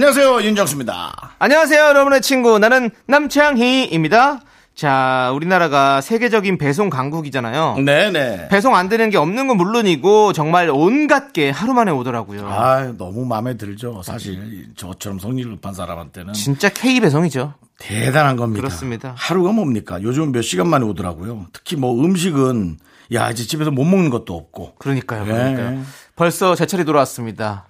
[0.00, 1.34] 안녕하세요 윤정수입니다.
[1.38, 2.58] 안녕하세요, 여러분의 친구.
[2.58, 4.40] 나는 남창희입니다.
[4.74, 7.76] 자, 우리나라가 세계적인 배송 강국이잖아요.
[7.84, 8.48] 네네.
[8.48, 12.48] 배송 안 되는 게 없는 건 물론이고 정말 온갖 게 하루 만에 오더라고요.
[12.48, 14.00] 아 너무 마음에 들죠.
[14.02, 17.52] 사실 저처럼 성질 급한 사람한테는 진짜 K 배송이죠.
[17.78, 18.62] 대단한 겁니다.
[18.62, 19.12] 그렇습니다.
[19.18, 20.00] 하루가 뭡니까?
[20.00, 21.44] 요즘 몇 시간 만에 오더라고요.
[21.52, 22.78] 특히 뭐 음식은
[23.12, 24.76] 야 이제 집에서 못 먹는 것도 없고.
[24.78, 25.26] 그러니까요.
[25.26, 25.32] 네.
[25.32, 25.82] 그러니까요.
[26.16, 27.66] 벌써 제철이 돌아왔습니다.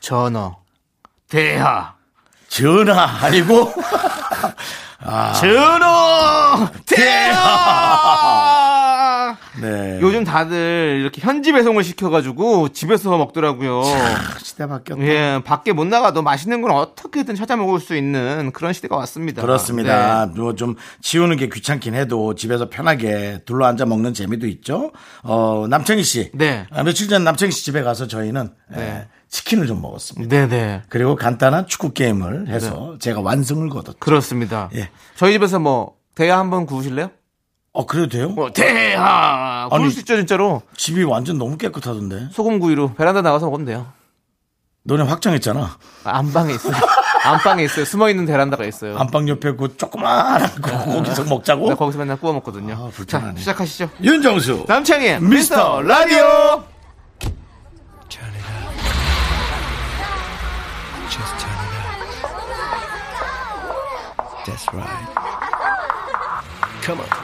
[0.00, 0.59] 전어,
[1.30, 1.94] 대하,
[2.48, 3.72] 전화 아니고
[5.40, 8.56] 전어, 대하.
[9.60, 9.98] 네.
[10.00, 13.82] 요즘 다들 이렇게 현지 배송을 시켜가지고 집에서 먹더라고요.
[14.38, 15.02] 시대 바뀌었다.
[15.02, 19.42] 예, 밖에 못 나가도 맛있는 건 어떻게든 찾아 먹을 수 있는 그런 시대가 왔습니다.
[19.42, 20.26] 그렇습니다.
[20.26, 20.32] 네.
[20.40, 24.92] 뭐좀 치우는 게 귀찮긴 해도 집에서 편하게 둘러 앉아 먹는 재미도 있죠.
[25.22, 26.30] 어, 남창희 씨.
[26.34, 26.66] 네.
[26.70, 28.80] 아, 며칠 전 남창희 씨 집에 가서 저희는 네.
[28.80, 30.28] 예, 치킨을 좀 먹었습니다.
[30.28, 30.82] 네네.
[30.88, 33.98] 그리고 간단한 축구 게임을 해서 제가 완승을 거뒀죠.
[33.98, 34.70] 그렇습니다.
[34.74, 34.90] 예.
[35.16, 37.10] 저희 집에서 뭐 대하 한번 구우실래요?
[37.72, 38.28] 어, 그래도 돼요?
[38.30, 39.90] 뭐 대하 구울 아니.
[39.90, 42.28] 수 있죠 진짜로 집이 완전 너무 깨끗하던데.
[42.32, 43.86] 소금 구이로 베란다 나가서 먹으면 돼요.
[44.82, 45.60] 너네 확장했잖아.
[46.04, 46.72] 아, 안방에 있어요.
[47.22, 47.84] 안방에 있어요.
[47.84, 48.98] 숨어 있는 베란다가 있어요.
[48.98, 51.68] 안방 옆에 그 조그마한 거 거기서 먹자고.
[51.68, 52.74] 나 거기서 맨날 구워 먹거든요.
[52.74, 53.34] 아, 불편하네.
[53.34, 53.90] 자, 시작하시죠.
[54.02, 54.64] 윤정수.
[54.66, 56.64] 남창희 미스터 미스터 라디오.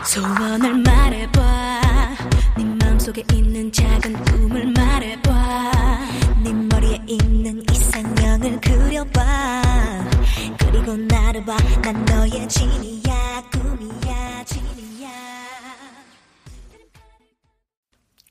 [0.04, 1.80] 소원을 말해봐.
[2.58, 5.72] 네 마음속에 있는 작은 꿈을 말해봐.
[6.44, 9.62] 네 머리에 있는 이상형을 그려봐.
[10.58, 14.35] 그리고 나를 봐난 너의 진이야 꿈이야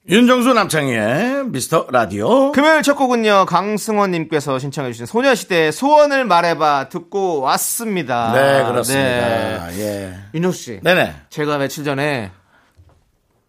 [0.07, 2.51] 윤정수 남창희의 미스터 라디오.
[2.51, 8.31] 금요일 첫 곡은요 강승원님께서 신청해주신 소녀시대 소원을 말해봐 듣고 왔습니다.
[8.33, 9.67] 네, 그렇습니다.
[9.69, 9.79] 네.
[9.79, 10.13] 예.
[10.35, 11.15] 윤혁 씨, 네네.
[11.31, 12.31] 제가 며칠 전에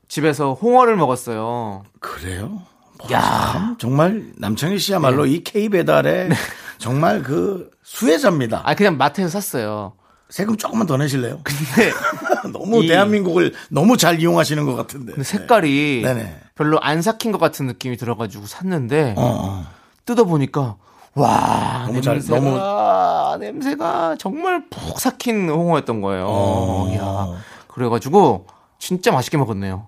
[0.08, 1.84] 집에서 홍어를 먹었어요.
[2.00, 2.62] 그래요?
[2.98, 3.20] 뭐 야.
[3.20, 6.30] 참, 정말 남창희 씨야말로 이 K 배달의
[6.78, 8.62] 정말 그 수혜자입니다.
[8.64, 9.92] 아 그냥 마트에서 샀어요.
[10.28, 11.40] 세금 조금만 더 내실래요?
[11.44, 11.92] 근데
[12.52, 15.12] 너무 이- 대한민국을 너무 잘 이용하시는 것 같은데.
[15.12, 16.40] 근데 색깔이 네네.
[16.54, 19.66] 별로 안 삭힌 것 같은 느낌이 들어가지고 샀는데 어, 어.
[20.04, 20.76] 뜯어보니까
[21.14, 26.26] 와 너무 잘- 냄새가 냄새가 정말 푹 삭힌 홍어였던 거예요.
[26.28, 26.94] 어.
[26.96, 28.46] 야 그래가지고
[28.78, 29.86] 진짜 맛있게 먹었네요.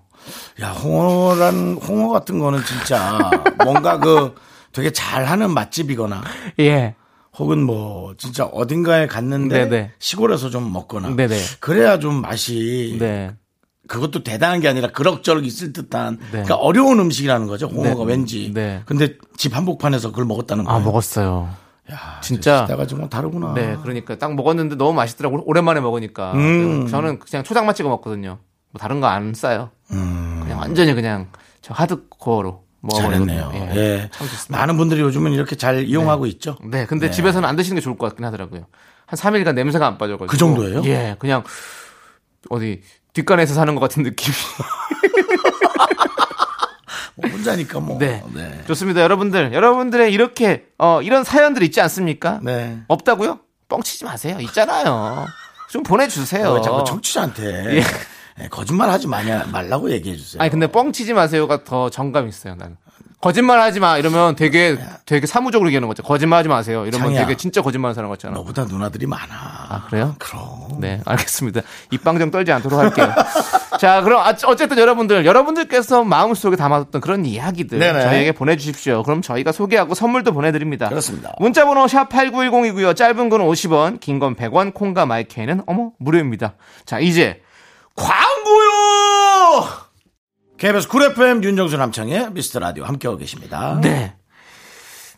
[0.61, 3.19] 야, 홍어란, 홍어 같은 거는 진짜
[3.63, 4.35] 뭔가 그
[4.73, 6.21] 되게 잘하는 맛집이거나
[6.59, 6.95] 예.
[7.39, 9.91] 혹은 뭐 진짜 어딘가에 갔는데 네네.
[9.97, 11.37] 시골에서 좀 먹거나 네네.
[11.59, 13.31] 그래야 좀 맛이 네.
[13.87, 16.27] 그것도 대단한 게 아니라 그럭저럭 있을 듯한 네.
[16.31, 18.11] 그러니까 어려운 음식이라는 거죠 홍어가 네.
[18.11, 18.81] 왠지 네.
[18.85, 21.49] 근데 집 한복판에서 그걸 먹었다는 거예요 아 먹었어요.
[21.91, 22.65] 야, 진짜.
[22.67, 25.41] 시대가 정말 다르구나 네, 그러니까 딱 먹었는데 너무 맛있더라고.
[25.47, 26.33] 오랜만에 먹으니까.
[26.33, 26.87] 음.
[26.87, 28.37] 저는 그냥 초장만 찍어 먹거든요.
[28.69, 29.71] 뭐 다른 거 안 싸요.
[29.87, 31.29] 그냥 완전히 그냥
[31.63, 32.63] 저 하드코어로.
[32.63, 32.68] 음.
[32.93, 33.75] 잘했네요 예.
[33.75, 34.09] 예.
[34.11, 34.57] 참 좋습니다.
[34.57, 38.07] 많은 분들이 요즘은 이렇게 잘 이용하고 있죠 네, 근데 집에서는 안 드시는 게 좋을 것
[38.07, 38.65] 같긴 하더라고요.
[39.05, 40.27] 한 3일간 냄새가 안 빠져가지고.
[40.27, 40.83] 그 정도예요?
[40.85, 41.43] 예, 그냥
[42.49, 42.81] 어디
[43.13, 44.35] 뒷간에서 사는 것 같은 느낌이.
[47.15, 48.23] 뭐 혼자니까 뭐 네.
[48.33, 48.63] 네.
[48.67, 49.01] 좋습니다.
[49.01, 52.39] 여러분들, 여러분들의 이렇게, 어, 이런 사연들 있지 않습니까?
[52.43, 52.79] 네.
[52.87, 53.39] 없다고요?
[53.67, 54.37] 뻥치지 마세요.
[54.41, 55.25] 있잖아요.
[55.69, 56.53] 좀 보내주세요.
[56.53, 57.83] 왜 자꾸 청취자한테 예.
[58.41, 60.41] 예, 거짓말 하지 마냐, 말라고 얘기해 주세요.
[60.41, 62.77] 아니 근데 뻥치지 마세요가 더 정감 있어요 나는.
[63.21, 63.97] 거짓말 하지 마!
[63.97, 66.01] 이러면 되게 되게 사무적으로 얘기하는 거죠.
[66.03, 66.85] 거짓말 하지 마세요.
[66.85, 67.25] 이러면 장이야.
[67.25, 68.33] 되게 진짜 거짓말 하는 사람 같잖아.
[68.33, 69.27] 너보다 누나들이 많아.
[69.33, 70.15] 아 그래요?
[70.19, 70.79] 그럼.
[70.79, 71.59] 네 알겠습니다.
[71.91, 73.13] 입방정 떨지 않도록 할게요.
[73.77, 78.01] 자 그럼 아, 어쨌든 여러분들 여러분들께서 마음속에 담아뒀던 그런 이야기들 네네.
[78.03, 79.03] 저희에게 보내주십시오.
[79.03, 80.87] 그럼 저희가 소개하고 선물도 보내드립니다.
[80.87, 81.33] 그렇습니다.
[81.41, 82.95] 문자번호 샵 8910이고요.
[82.95, 86.53] 짧은 건 50원 긴 건 100원 콩과 마이크는 어머 무료입니다.
[86.85, 87.41] 자 이제
[87.99, 89.67] 광고요
[90.57, 94.15] KBS 쿨 FM 윤정수 남창희의 미스터 라디오 함께하고 계십니다 네.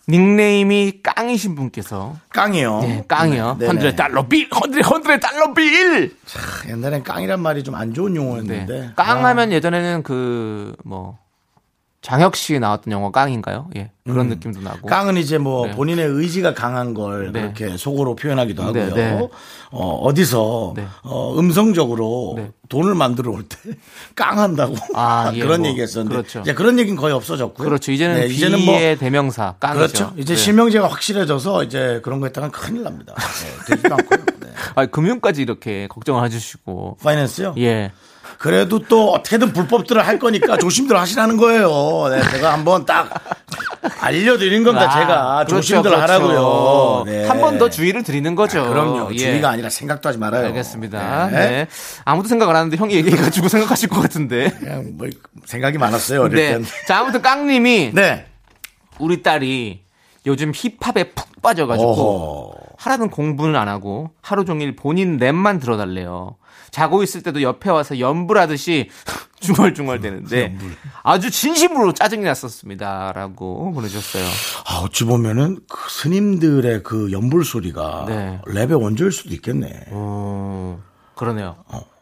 [0.09, 3.57] 닉네임이 깡이신 분께서 깡이요 네, 깡이요.
[3.59, 3.95] 네, hundred 네네.
[3.95, 6.17] dollar bill, hundred hundred dollar bill.
[6.67, 8.19] 옛날엔 깡이란 말이 좀 안 좋은 네.
[8.19, 11.19] 용어였는데 깡 아, 하면 예전에는 그 뭐
[12.01, 13.69] 장혁 씨 나왔던 영화 깡인가요?
[13.75, 13.91] 예.
[14.03, 14.87] 그런 느낌도 나고.
[14.87, 15.73] 깡은 이제 뭐 네.
[15.75, 17.41] 본인의 의지가 강한 걸 네.
[17.41, 18.95] 그렇게 속어로 표현하기도 네, 하고요.
[18.95, 19.29] 네.
[19.69, 20.87] 어, 어디서 네.
[21.03, 22.49] 어, 음성적으로 네.
[22.69, 23.55] 돈을 만들어 올 때
[24.15, 26.39] 깡한다고 아, 예, 그런 뭐, 얘기 했었는데 그렇죠.
[26.39, 27.67] 이제 그런 얘기는 거의 없어졌고요.
[27.67, 27.91] 그렇죠.
[27.91, 29.77] 이제는 네, 이제는 뭐 대명사 깡이죠.
[29.77, 30.13] 그렇죠.
[30.17, 30.41] 이제 네.
[30.41, 33.13] 실명제가 확실해져서 이제 그런 거 했다간 큰일 납니다.
[33.15, 34.19] 네, 되지도 않고요.
[34.39, 34.47] 네.
[34.73, 36.97] 아, 금융까지 이렇게 걱정을 해 주시고.
[37.03, 37.53] 파이낸스요?
[37.59, 37.91] 예.
[38.41, 42.07] 그래도 또 어떻게든 불법들을 할 거니까 조심들 하시라는 거예요.
[42.09, 43.07] 네, 제가 한번 딱
[43.99, 44.89] 알려드린 겁니다.
[44.89, 46.01] 아, 제가 그렇죠, 조심들 그렇죠.
[46.01, 47.03] 하라고요.
[47.05, 47.27] 네.
[47.27, 48.67] 한번 더 주의를 드리는 거죠.
[48.67, 49.13] 그럼요.
[49.13, 49.17] 예.
[49.17, 50.47] 주의가 아니라 생각도 하지 말아요.
[50.47, 51.27] 알겠습니다.
[51.27, 51.37] 네.
[51.37, 51.67] 네.
[52.03, 54.49] 아무도 생각 안 하는데 형이 얘기해가지고 생각하실 것 같은데.
[54.59, 55.07] 그냥 뭐
[55.45, 56.23] 생각이 많았어요.
[56.23, 56.53] 어릴 네.
[56.53, 56.65] 땐.
[56.87, 58.25] 자, 아무튼 깡님이 네.
[58.97, 59.81] 우리 딸이
[60.25, 62.70] 요즘 힙합에 푹 빠져가지고 어허.
[62.81, 66.37] 하라는 공부는 안 하고 하루 종일 본인 랩만 들어달래요.
[66.71, 68.89] 자고 있을 때도 옆에 와서 연불하듯이
[69.39, 70.57] 중얼중얼 되는데
[71.03, 73.11] 아주 진심으로 짜증이 났었습니다.
[73.13, 74.25] 라고 보내주셨어요.
[74.65, 78.41] 아, 어찌 보면은 그 스님들의 그 연불 소리가 네.
[78.47, 79.85] 랩의 원조일 수도 있겠네.
[79.89, 80.81] 어,
[81.15, 81.57] 그러네요.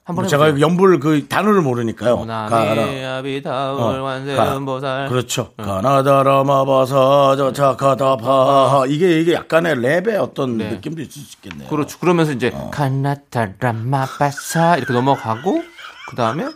[0.09, 0.59] 한번 제가.
[0.59, 2.25] 연불 그 단어를 모르니까요.
[2.25, 3.17] 가라.
[3.19, 5.51] 아비다울 어, 가- 완세음보살 그렇죠.
[5.57, 10.71] 가나다라마바사 저차카다파 이게 이게 약간의 랩의 어떤 네.
[10.71, 11.69] 느낌도 있을 수 있겠네요.
[11.69, 11.99] 그렇죠.
[11.99, 12.71] 그러면서 이제 어.
[12.73, 15.61] 가나타라마바사 이렇게 넘어가고
[16.09, 16.47] 그 다음에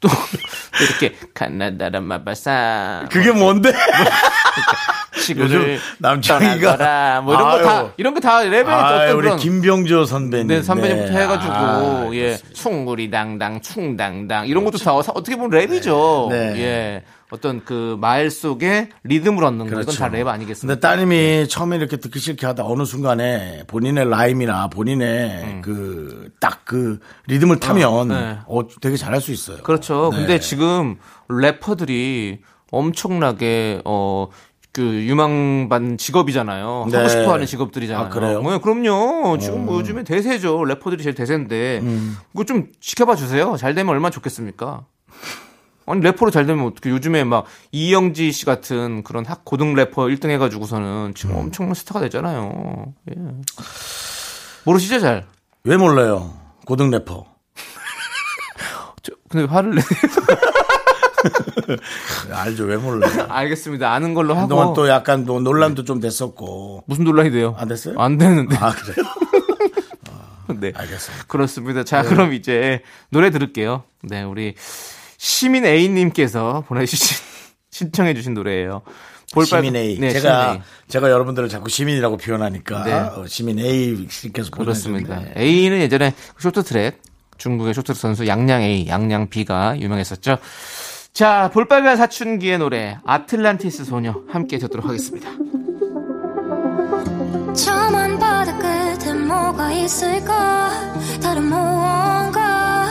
[0.00, 3.72] 또, 또 이렇게 가나다라 마바사 그게 뭔데?
[5.16, 7.92] 시구를 요즘 남창희가- 떠나거라 뭐 이런 거 다.
[7.96, 10.46] 이런 거다 랩의 아, 어떤 우리 그런 김병조 선배님.
[10.48, 11.22] 네, 선배님부터 네.
[11.22, 16.30] 해가지고 아, 예 숭구리 당당 충당당 이런 것도 다 어떻게 보면 랩이죠.
[16.30, 16.52] 네.
[16.52, 16.60] 네.
[16.62, 19.92] 예 어떤 그 말 속에 리듬을 얻는 거 그렇죠.
[19.92, 20.80] 이건 다랩 근데 아니겠습니까?
[20.80, 28.08] 따님이 처음에 이렇게 듣기 싫게 하다 어느 순간에 본인의 라임이나 본인의 그 딱그 리듬을 타면
[28.08, 28.38] 네.
[28.46, 29.58] 어, 되게 잘할 수 있어요.
[29.62, 30.10] 그렇죠.
[30.12, 30.18] 네.
[30.18, 30.96] 근데 지금
[31.28, 32.40] 래퍼들이
[32.70, 34.28] 엄청나게 어.
[34.70, 36.86] 그 유망받는 직업이잖아요.
[36.90, 36.96] 네.
[36.98, 38.06] 하고 싶어 하는 직업들이잖아요.
[38.06, 38.42] 아, 그래요?
[38.42, 39.38] 네, 그럼요.
[39.38, 40.62] 지금 뭐 요즘에 대세죠.
[40.64, 42.16] 래퍼들이 제일 대세인데 음.
[42.30, 43.56] 그거 좀 지켜봐 주세요.
[43.56, 44.84] 잘 되면 얼마나 좋겠습니까?
[45.90, 50.30] 아니 래퍼로 잘 되면 어떻게 요즘에 막 이영지 씨 같은 그런 학 고등 래퍼 1등
[50.30, 51.40] 해가지고서는 지금 음.
[51.40, 52.92] 엄청난 스타가 되잖아요.
[53.10, 53.14] 예.
[54.64, 55.26] 모르시죠 잘?
[55.64, 56.32] 왜 몰라요?
[56.66, 57.24] 고등 래퍼.
[59.02, 59.82] 저, 근데 왜 화를 내?
[62.32, 62.64] 알죠?
[62.64, 63.26] 왜 몰라요?
[63.28, 63.92] 알겠습니다.
[63.92, 66.84] 아는 걸로 하고 그동안 또 약간 또 논란도 좀 됐었고.
[66.86, 67.54] 무슨 논란이 돼요?
[67.58, 67.98] 안 됐어요?
[67.98, 68.56] 안 되는데.
[68.56, 69.06] 아, 그래요?
[70.60, 70.72] 네.
[70.74, 71.24] 알겠습니다.
[71.26, 71.84] 그렇습니다.
[71.84, 73.84] 자, 그럼 이제 노래 들을게요.
[74.02, 74.54] 네, 우리
[75.18, 77.16] 시민 A님께서 보내주신,
[77.70, 78.82] 신청해주신 노래예요.
[79.34, 79.98] 볼빨- 시민 A.
[80.00, 80.62] 네, 제가 시민 A.
[80.88, 82.92] 제가 여러분들을 자꾸 시민이라고 표현하니까 네.
[82.94, 85.16] 어, 시민 A 씨께서 그렇습니다.
[85.16, 85.40] 보내주셨는데.
[85.40, 87.02] A는 예전에 쇼트트랙,
[87.36, 90.38] 중국의 쇼트트랙 선수 양양 A, 양양 B가 유명했었죠.
[91.12, 95.28] 자, 볼빨간 사춘기의 노래, 아틀란티스 소녀, 함께 듣도록 하겠습니다.
[97.54, 100.70] 저만 바다 끝에 뭐가 있을까
[101.20, 102.86] 다른 무언가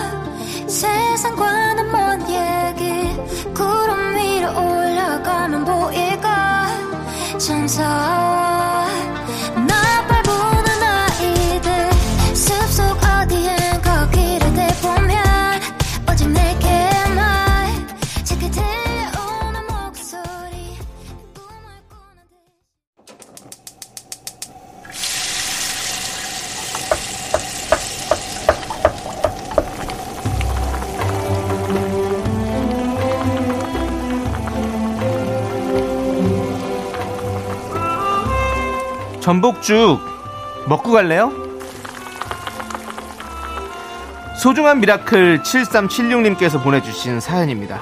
[0.68, 1.67] 세상과는
[1.98, 3.16] 먼 얘기.
[3.54, 6.68] 구름 위로 올라가면 보일까
[7.40, 8.47] 천사
[39.28, 40.00] 전복죽
[40.70, 41.34] 먹고 갈래요?
[44.42, 47.82] 소중한 miracle 7376님께서 보내주신 사연입니다.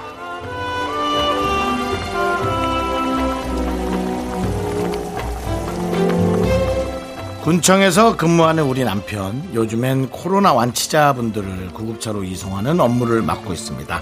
[7.43, 14.01] 군청에서 근무하는 우리 남편 요즘엔 코로나 완치자분들을 구급차로 이송하는 업무를 맡고 있습니다.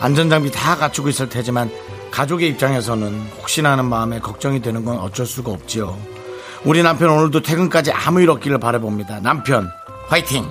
[0.00, 1.70] 안전장비 다 갖추고 있을 테지만
[2.10, 6.19] 가족의 입장에서는 혹시나 하는 마음에 걱정이 되는 건 어쩔 수가 없지요.
[6.64, 9.20] 우리 남편 오늘도 퇴근까지 아무 일 없기를 바라봅니다.
[9.20, 9.70] 남편
[10.08, 10.44] 화이팅!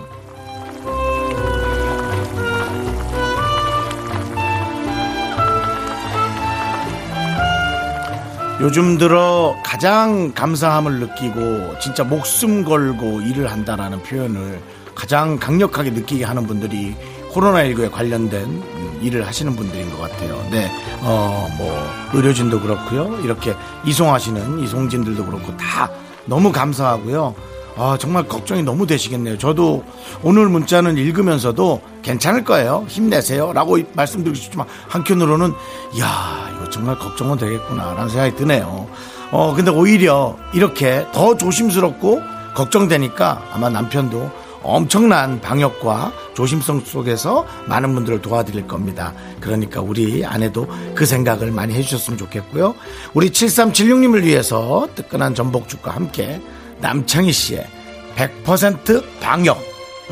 [8.62, 14.60] 요즘 들어 가장 감사함을 느끼고 진짜 목숨 걸고 일을 한다라는 표현을
[14.96, 16.94] 가장 강력하게 느끼게 하는 분들이
[17.32, 20.42] 코로나19에 관련된 음, 일을 하시는 분들인 것 같아요.
[20.52, 23.20] 네, 어, 뭐, 의료진도 그렇고요.
[23.24, 25.90] 이렇게 이송하시는 이송진들도 그렇고 다
[26.26, 27.36] 너무 감사하고요.
[27.78, 29.38] 아, 정말 걱정이 너무 되시겠네요.
[29.38, 29.86] 저도
[30.22, 32.86] 오늘 문자는 읽으면서도 괜찮을 거예요.
[32.90, 33.54] 힘내세요.
[33.54, 35.54] 라고 말씀드리고 싶지만 한편으로는
[36.02, 38.88] 야 이거 정말 걱정은 되겠구나 라는 생각이 드네요.
[39.32, 42.22] 어, 근데 오히려 이렇게 더 조심스럽고
[42.56, 44.30] 걱정되니까 아마 남편도
[44.62, 49.14] 엄청난 방역과 조심성 속에서 많은 분들을 도와드릴 겁니다.
[49.40, 52.76] 그러니까 우리 아내도 그 생각을 많이 해주셨으면 좋겠고요.
[53.14, 56.42] 우리 7376님을 위해서 뜨끈한 전복죽과 함께
[56.80, 57.68] 남창희 씨의
[58.16, 59.58] 100% 방역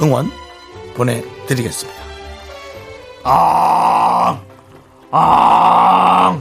[0.01, 0.31] 응원
[0.95, 2.01] 보내드리겠습니다.
[3.23, 4.39] 아,
[5.11, 6.39] 아,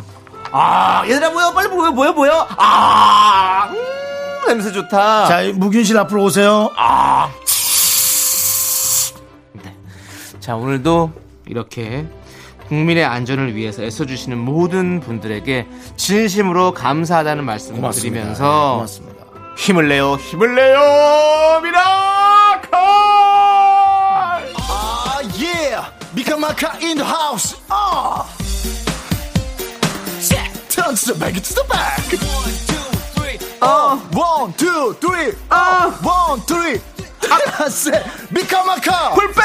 [0.52, 5.26] 아, 얘들아 뭐야 빨리 뭐야 뭐야 뭐야 아, 음, 냄새 좋다.
[5.26, 6.70] 자, 무균 씨 앞으로 오세요.
[6.76, 7.28] 아.
[10.46, 11.10] 자, 오늘도
[11.46, 12.06] 이렇게
[12.68, 18.14] 국민의 안전을 위해서 애써주시는 모든 분들에게 진심으로 감사하다는 말씀을 고맙습니다.
[18.14, 19.24] 드리면서 네, 고맙습니다.
[19.56, 22.70] 힘을 내요, 힘을 내요, miracle!
[24.70, 25.78] 아, 예!
[26.14, 27.56] 미카마카 인 하우스!
[27.68, 28.24] 아!
[30.68, 32.06] turn to the back, to the back!
[32.06, 32.76] 1, 2,
[33.58, 36.95] 3, 1, 2, 3, 1, 2, 3,
[37.28, 37.90] 타카스
[38.30, 39.36] 미카마카 풀백.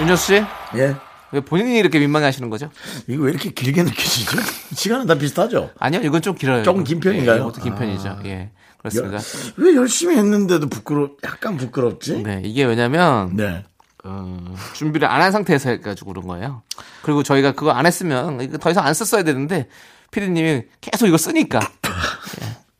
[0.00, 0.42] 윤여 씨.
[0.76, 0.96] 예.
[1.32, 2.70] 왜 본인이 이렇게 민망해하시는 거죠?
[3.06, 4.36] 이거 왜 이렇게 길게 느껴지죠?
[4.74, 5.70] 시간은 다 비슷하죠?
[5.78, 6.64] 아니요, 이건 좀 길어요.
[6.64, 7.36] 조금 긴 편인가요?
[7.36, 7.76] 예, 이것도 긴 아.
[7.76, 8.18] 편이죠.
[8.24, 9.16] 예, 그렇습니다.
[9.18, 9.20] 여,
[9.56, 12.24] 왜 열심히 했는데도 부끄럽, 약간 부끄럽지?
[12.24, 13.64] 네, 이게 왜냐면 네.
[14.02, 16.62] 어, 준비를 안 한 상태에서 해가지고 그런 거예요.
[17.02, 19.68] 그리고 저희가 그거 안 했으면 더 이상 안 썼어야 되는데
[20.10, 21.60] 피디님이 계속 이거 쓰니까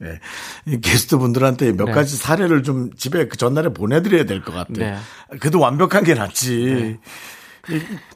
[0.00, 0.18] 네.
[0.66, 1.92] 이 게스트 분들한테 몇 네.
[1.92, 4.94] 가지 사례를 좀 집에 그 전날에 보내드려야 될 것 같아요.
[4.94, 4.96] 네.
[5.38, 6.98] 그래도 완벽한 게 낫지.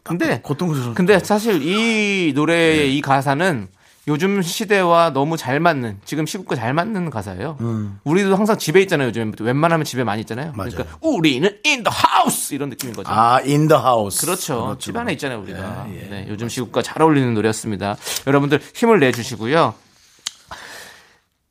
[0.03, 0.95] 근데 고통스러워.
[0.95, 3.69] 근데 사실 이 노래의 이 가사는
[4.07, 7.57] 요즘 시대와 너무 잘 맞는 지금 시국과 잘 맞는 가사예요.
[8.05, 9.09] 우리도 항상 집에 있잖아요.
[9.09, 10.53] 요즘 웬만하면 집에 많이 있잖아요.
[10.55, 10.71] 맞아요.
[10.73, 13.11] 그러니까 우리는 in the house 이런 느낌인 거죠.
[13.11, 14.25] 아, in the house.
[14.27, 14.77] 그렇죠.
[14.79, 15.87] 집 안에 있잖아요, 우리가.
[15.91, 16.09] 예, 예.
[16.09, 17.97] 네, 요즘 시국과 잘 어울리는 노래였습니다.
[18.27, 19.75] 여러분들 힘을 내 주시고요.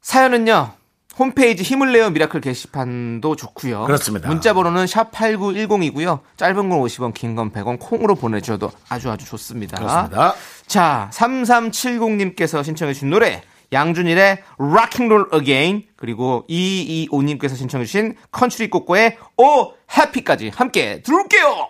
[0.04, 0.72] 사연은요.
[1.18, 3.86] 홈페이지 힘을 내요 miracle 게시판도 좋고요.
[3.86, 4.28] 그렇습니다.
[4.30, 6.20] 문자 번호는 샵 8910이고요.
[6.38, 9.78] 짧은 건 50원, 긴 건 100원 콩으로 보내 주셔도 아주 아주 좋습니다.
[9.78, 10.34] 그렇습니다.
[10.66, 18.70] 자, 3370님께서 신청해 주신 노래 양준일의 Rocking Roll Again 그리고 225 님께서 신청해 주신 컨츄리
[18.70, 21.70] 꼬꼬의 Oh Happy까지 함께 들을게요.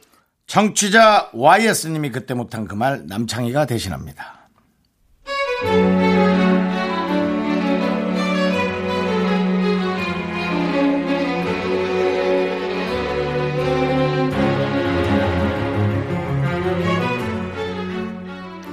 [0.51, 4.49] 청취자 YS님이 그때 못한 그 말 남창희가 대신합니다.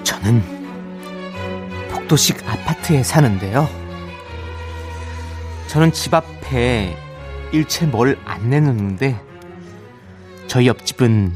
[0.05, 0.43] 저는
[1.91, 3.69] 복도식 아파트에 사는데요.
[5.69, 6.97] 저는 집 앞에
[7.53, 9.21] 일체 뭘 안 내놓는데
[10.47, 11.35] 저희 옆집은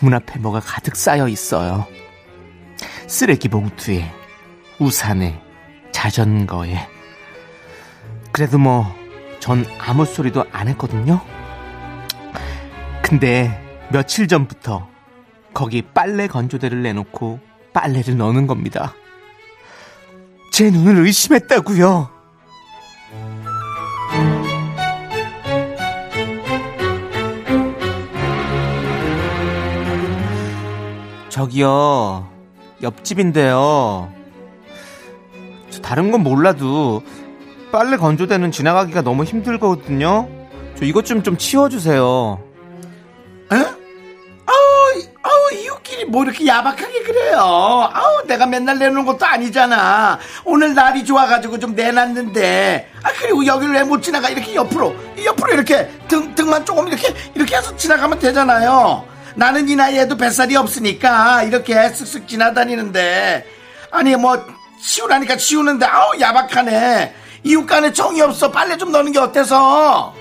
[0.00, 1.86] 문 앞에 뭐가 가득 쌓여 있어요.
[3.06, 4.10] 쓰레기 봉투에
[4.78, 5.40] 우산에
[5.92, 6.88] 자전거에
[8.32, 9.06] 그래도 뭐
[9.46, 11.20] 전 아무 소리도 안 했거든요.
[13.00, 13.62] 근데
[13.92, 14.88] 며칠 전부터
[15.54, 17.38] 거기 빨래 건조대를 내놓고
[17.72, 18.92] 빨래를 넣는 겁니다.
[20.50, 22.10] 제 눈을 의심했다고요.
[31.40, 32.26] 저기요,
[32.82, 34.10] 옆집인데요.
[35.68, 37.02] 저 다른 건 몰라도
[37.70, 40.30] 빨래 건조대는 지나가기가 너무 힘들거든요.
[40.78, 42.40] 저 이것 좀 좀 치워주세요.
[43.52, 43.56] 에?
[43.56, 47.38] 아우, 아우, 이웃끼리 뭐 이렇게 야박하게 그래요.
[47.38, 50.18] 아우, 내가 맨날 내놓은 것도 아니잖아.
[50.46, 52.92] 오늘 날이 좋아가지고 좀 내놨는데.
[53.02, 54.30] 아, 그리고 여기를 왜 못 지나가?
[54.30, 59.04] 이렇게 옆으로, 옆으로 이렇게 등, 등만 조금 이렇게, 이렇게 해서 지나가면 되잖아요.
[59.36, 63.46] 나는 이 나이에도 뱃살이 없으니까 이렇게 쓱쓱 지나다니는데.
[63.90, 64.44] 아니, 뭐,
[64.82, 67.14] 치우라니까 치우는데, 아우, 야박하네.
[67.44, 68.50] 이웃 간에 정이 없어.
[68.50, 70.14] 빨래 좀 넣는 게 어때서?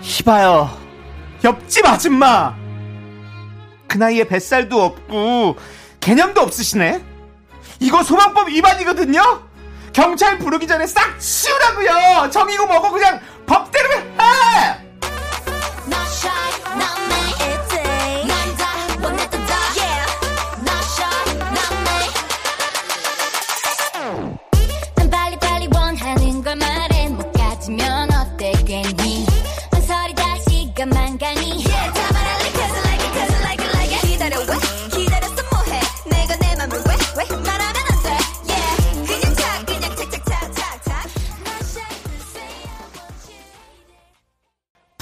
[0.00, 0.76] 희봐요.
[1.44, 2.54] 옆집 아줌마.
[3.86, 5.56] 그 나이에 뱃살도 없고
[6.00, 7.02] 개념도 없으시네.
[7.80, 9.42] 이거 소방법 위반이거든요.
[9.92, 12.30] 경찰 부르기 전에 싹 치우라고요.
[12.30, 14.04] 정이고 뭐고 그냥 법대로 해.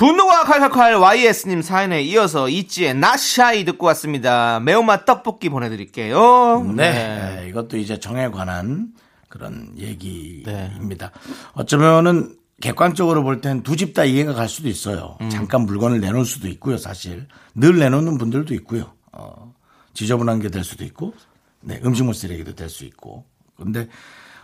[0.06, 4.58] 분노가 칼칼칼 YS님 사연에 이어서 이지의 나샤이 듣고 왔습니다.
[4.58, 6.72] 매운맛 떡볶이 보내드릴게요.
[6.74, 7.46] 네.
[7.48, 8.88] 이것도 이제 정에 관한
[9.28, 11.12] 그런 얘기입니다.
[11.54, 15.18] 어쩌면은 객관적으로 볼 땐 두 집 다 이해가 갈 수도 있어요.
[15.30, 17.28] 잠깐 물건을 내놓을 수도 있고요, 사실.
[17.54, 18.90] 늘 내놓는 분들도 있고요.
[19.12, 19.54] 어,
[19.94, 21.14] 지저분한 게 될 수도 있고,
[21.60, 23.24] 네, 음식물 쓰레기도 될 수 있고.
[23.56, 23.86] 근데,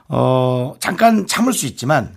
[0.06, 2.16] 어, 잠깐 참을 수 있지만,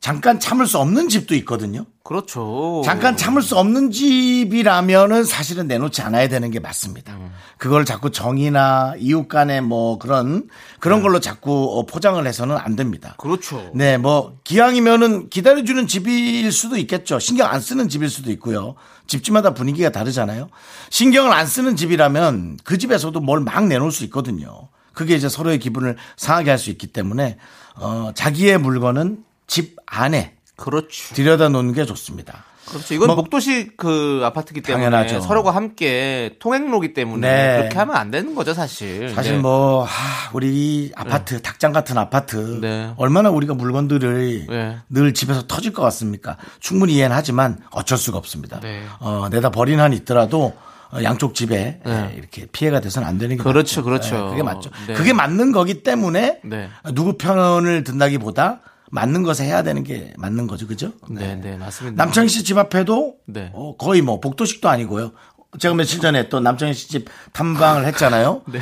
[0.00, 1.84] 잠깐 참을 수 없는 집도 있거든요.
[2.04, 2.80] 그렇죠.
[2.84, 7.18] 잠깐 참을 수 없는 집이라면은 사실은 내놓지 않아야 되는 게 맞습니다.
[7.58, 10.48] 그걸 자꾸 정이나 이웃 간의 뭐 그런
[10.78, 13.14] 그런 걸로 자꾸 어, 포장을 해서는 안 됩니다.
[13.18, 13.70] 그렇죠.
[13.74, 17.18] 네, 뭐 기왕이면은 기다려주는 집일 수도 있겠죠.
[17.18, 18.76] 신경 안 쓰는 집일 수도 있고요.
[19.08, 20.48] 집집마다 분위기가 다르잖아요.
[20.90, 24.68] 신경을 안 쓰는 집이라면 그 집에서도 뭘 막 내놓을 수 있거든요.
[24.92, 27.38] 그게 이제 서로의 기분을 상하게 할 수 있기 때문에
[27.74, 31.14] 어, 자기의 물건은 집 안에 그렇죠.
[31.14, 32.44] 들여다 놓는 게 좋습니다.
[32.68, 32.94] 그렇죠.
[32.94, 35.20] 이건 뭐- 목도시 그 아파트기 때문에 당연하죠.
[35.20, 37.56] 서로가 함께 통행로기 때문에 네.
[37.58, 39.08] 그렇게 하면 안 되는 거죠, 사실.
[39.14, 39.38] 사실 네.
[39.38, 42.92] 뭐 하, 우리 이 아파트 닭장 같은 아파트 네.
[42.96, 44.76] 얼마나 우리가 물건들을 네.
[44.88, 46.38] 늘 집에서 터질 것 같습니까?
[46.58, 48.58] 충분히 이해는 하지만 어쩔 수가 없습니다.
[48.58, 48.82] 네.
[48.98, 50.56] 어, 내다 버린 한 있더라도
[50.90, 52.10] 어, 양쪽 집에 네.
[52.12, 53.84] 예, 이렇게 피해가 돼서는 안 되는 게 그렇죠, 맞죠.
[53.84, 54.26] 그렇죠.
[54.26, 54.70] 예, 그게 맞죠.
[54.88, 54.94] 네.
[54.94, 56.68] 그게 맞는 거기 때문에 네.
[56.94, 60.92] 누구 편을 든다기보다 맞는 것에 해야 되는 게 맞는 거죠, 그죠?
[61.10, 62.04] 네, 네, 맞습니다.
[62.04, 63.50] 남창희 씨 집 앞에도 네.
[63.54, 65.12] 어, 거의 뭐 복도식도 아니고요.
[65.58, 68.42] 제가 며칠 전에 또 남창희 씨 집 탐방을 했잖아요.
[68.46, 68.60] 네.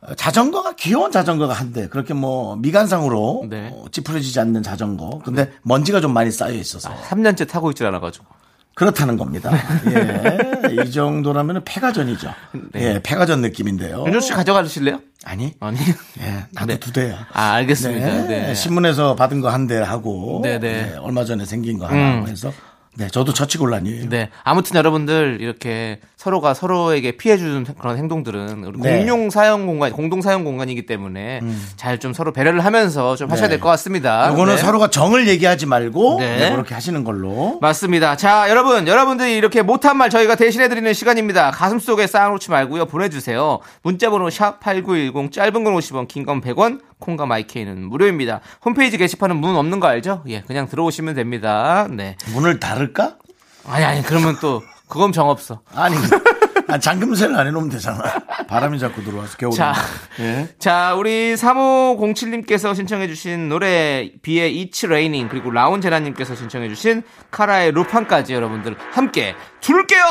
[0.00, 1.88] 어, 자전거가 귀여운 자전거가 한 대.
[1.88, 3.70] 그렇게 뭐 미간상으로 네.
[3.74, 5.20] 어, 찌푸려지지 않는 자전거.
[5.24, 8.24] 근데 먼지가 좀 많이 쌓여 있어서 3년째 타고 있질 않아가지고.
[8.78, 9.50] 그렇다는 겁니다.
[9.90, 10.82] 예.
[10.84, 12.32] 이 정도라면 폐가전이죠.
[12.72, 12.80] 네.
[12.94, 14.04] 예, 폐가전 느낌인데요.
[14.06, 15.00] 윤조 씨 가져가실래요?
[15.24, 15.52] 아니.
[15.58, 15.78] 아니.
[16.20, 16.78] 예, 나도 네.
[16.78, 17.26] 두 대야.
[17.32, 18.06] 아, 알겠습니다.
[18.06, 18.54] 네, 네.
[18.54, 20.90] 신문에서 받은 거 한 대 하고 네, 네.
[20.92, 22.28] 네, 얼마 전에 생긴 거 하나 음.
[22.28, 22.52] 해서
[22.96, 24.08] 네, 저도 처치곤란이에요.
[24.08, 24.30] 네.
[24.44, 28.98] 아무튼 여러분들 이렇게 서로가 서로에게 피해 주는 그런 행동들은 네.
[28.98, 29.06] 음.
[29.06, 31.40] 공용 사용 공간, 공동 사용 공간이기 때문에
[31.76, 33.54] 잘좀 서로 배려를 하면서 좀 하셔야 네.
[33.54, 34.28] 될것 같습니다.
[34.32, 34.60] 이거는 네.
[34.60, 36.38] 서로가 정을 얘기하지 말고 네.
[36.38, 37.58] 네, 그렇게 하시는 걸로.
[37.60, 38.16] 맞습니다.
[38.16, 41.52] 자, 여러분, 여러분들이 이렇게 못한 말 저희가 대신해드리는 시간입니다.
[41.52, 42.86] 가슴 속에 쌓아놓지 말고요.
[42.86, 43.60] 보내주세요.
[43.82, 48.40] 문자번호 샵 8910, 짧은 건 50원, 긴 건 100원, 콩과 마이케이는 무료입니다.
[48.64, 50.24] 홈페이지 게시판은 문 없는 거 알죠?
[50.26, 51.86] 예, 그냥 들어오시면 됩니다.
[51.88, 52.16] 네.
[52.34, 53.14] 문을 닫을까?
[53.64, 55.60] 아니, 아니, 그러면 또, 그건 정 없어.
[55.74, 55.96] 아니,
[56.68, 58.02] 아, 잠금쇠를 안 해놓으면 되잖아.
[58.46, 59.56] 바람이 자꾸 들어와서 겨울에.
[59.56, 59.74] 자,
[60.20, 60.48] 예.
[60.58, 69.34] 자, 우리 3507님께서 신청해주신 노래, 비의 It's Raining, 그리고 라운제나님께서 신청해주신 카라의 루판까지 여러분들 함께
[69.60, 70.04] 들을게요!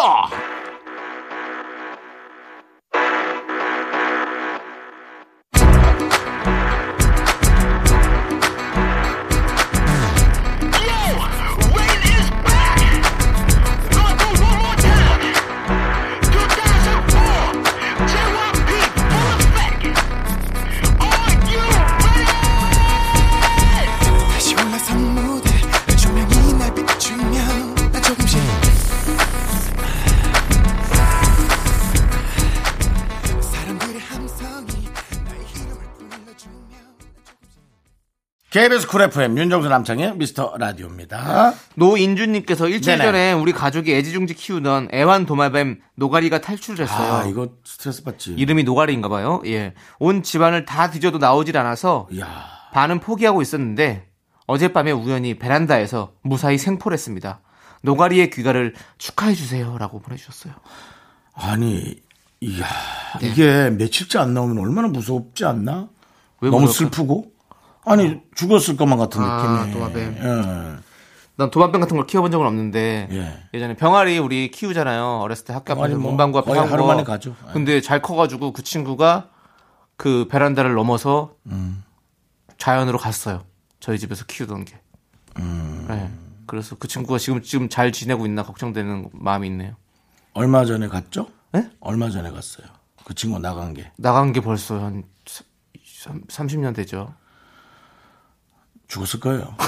[38.57, 41.53] KBS 쿨 FM 윤정수 남창희의 미스터 라디오입니다.
[41.75, 43.05] 노인주님께서 일주일 네네.
[43.05, 47.13] 전에 우리 가족이 애지중지 키우던 애완 도마뱀 노가리가 탈출했어요.
[47.13, 48.31] 아, 이거 스트레스 받지.
[48.31, 49.43] 이름이 노가리인가 봐요.
[49.45, 49.75] 예.
[49.99, 52.25] 온 집안을 다 뒤져도 나오질 않아서 이야.
[52.73, 54.07] 반은 포기하고 있었는데
[54.47, 57.41] 어젯밤에 우연히 베란다에서 무사히 생포했습니다.
[57.83, 60.53] 노가리의 귀가를 축하해 주세요라고 보내주셨어요.
[61.35, 61.93] 아니,
[62.41, 62.65] 이야,
[63.21, 63.27] 네.
[63.29, 65.89] 이게 며칠째 안 나오면 얼마나 무섭지 않나?
[66.41, 66.95] 왜 너무 무섭을까?
[66.95, 67.36] 슬프고?
[67.87, 69.73] 아니, 죽었을 것만 같은 아, 느낌이.
[69.73, 70.17] 도마뱀.
[70.17, 70.77] 예.
[71.37, 73.43] 난 도마뱀 같은 걸 키워본 적은 없는데 예.
[73.53, 75.19] 예전에 병아리 우리 키우잖아요.
[75.19, 76.87] 어렸을 때 학교 병아리 뭐 문방구 앞에 하루 거.
[76.87, 77.35] 만에 가죠.
[77.47, 77.53] 예.
[77.53, 79.29] 근데 잘 커가지고 그 친구가
[79.97, 81.83] 그 베란다를 넘어서 음.
[82.57, 83.43] 자연으로 갔어요.
[83.79, 84.79] 저희 집에서 키우던 게.
[85.39, 85.85] 음.
[85.87, 86.11] 네.
[86.47, 89.75] 그래서 그 친구가 지금 지금 잘 지내고 있나 걱정되는 마음이 있네요.
[90.33, 91.27] 얼마 전에 갔죠?
[91.55, 91.69] 예?
[91.79, 92.67] 얼마 전에 갔어요.
[93.05, 93.91] 그 친구 나간 게.
[93.97, 95.03] 나간 게 벌써 한
[96.29, 97.13] 30년 되죠.
[98.87, 99.55] 죽었을 거예요.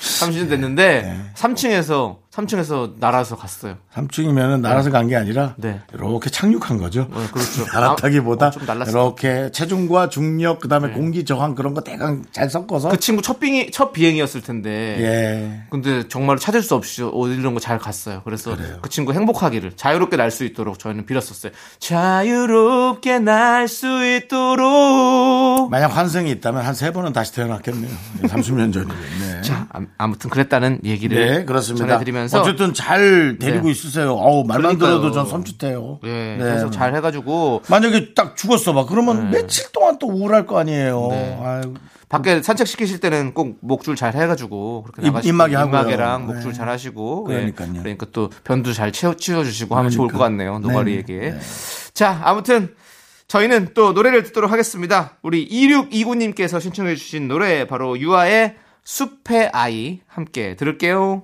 [0.00, 1.32] 30년 됐는데 네.
[1.34, 3.76] 3층에서 3층에서 날아서 갔어요.
[3.94, 5.80] 3층이면은 날아서 간 게 아니라 네.
[5.92, 7.06] 이렇게 착륙한 거죠.
[7.12, 7.66] 네, 그렇죠.
[7.74, 8.82] 날았다기보다 아, 어.
[8.88, 13.70] 이렇게 체중과 중력 그다음에 공기 저항 그런 거 대강 잘 섞어서 그 친구 첫 비행이
[13.70, 14.70] 첫 비행이었을 텐데.
[15.00, 15.62] 예.
[15.70, 18.22] 근데 정말 찾을 수 없이 이런 거 잘 갔어요.
[18.24, 18.78] 그래서 그래요.
[18.80, 21.52] 그 친구 행복하기를 자유롭게 날 수 있도록 저희는 빌었었어요.
[21.80, 25.68] 자유롭게 날 수 있도록.
[25.70, 27.90] 만약 환생이 있다면 한 세 번은 다시 태어났겠네요.
[28.22, 28.96] 30년 전이면.
[29.20, 29.42] 네.
[29.42, 31.86] 자, 암- 아무튼 그랬다는 얘기를 네, 그렇습니다.
[31.86, 33.70] 전해드리면 서 어쨌든 잘 데리고 네.
[33.72, 34.12] 있으세요.
[34.14, 35.00] 어우, 말만 그러니까요.
[35.00, 35.98] 들어도 전 섬찟해요.
[36.04, 36.38] 예, 네.
[36.38, 38.86] 그래서 잘 해가지고 만약에 딱 죽었어 봐.
[38.86, 41.08] 그러면 며칠 동안 또 우울할 거 아니에요.
[41.10, 41.40] 네.
[41.42, 41.74] 아유,
[42.08, 45.52] 밖에 산책 시키실 때는 꼭 목줄 잘 해가지고 그렇게 입- 나가시고 입마개.
[45.54, 46.32] 입마개랑 네.
[46.34, 47.72] 목줄 잘 하시고 그러니까요.
[47.76, 51.18] 예, 그러니까 또 변도 잘 채워 치워주시고 하면 좋을 것 같네요 노가리에게.
[51.18, 51.38] 네.
[51.94, 52.74] 자 아무튼
[53.28, 55.16] 저희는 또 노래를 듣도록 하겠습니다.
[55.22, 61.22] 우리 2629님께서 신청해주신 노래 바로 유아의 숲의 아이 함께 들을게요.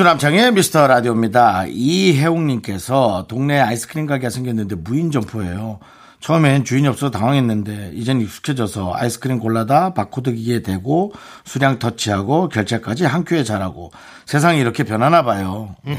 [0.00, 1.66] 윤정수 남창희의 미스터 라디오입니다.
[1.68, 5.78] 이혜웅님께서 동네에 아이스크림 가게가 생겼는데 무인 점포예요.
[6.20, 11.12] 처음엔 주인이 없어서 당황했는데 이젠 익숙해져서 아이스크림 골라다 바코드 기기에 대고
[11.44, 13.90] 수량 터치하고 결제까지 한 큐에 잘하고
[14.24, 15.76] 세상이 이렇게 변하나 봐요.
[15.84, 15.98] 네.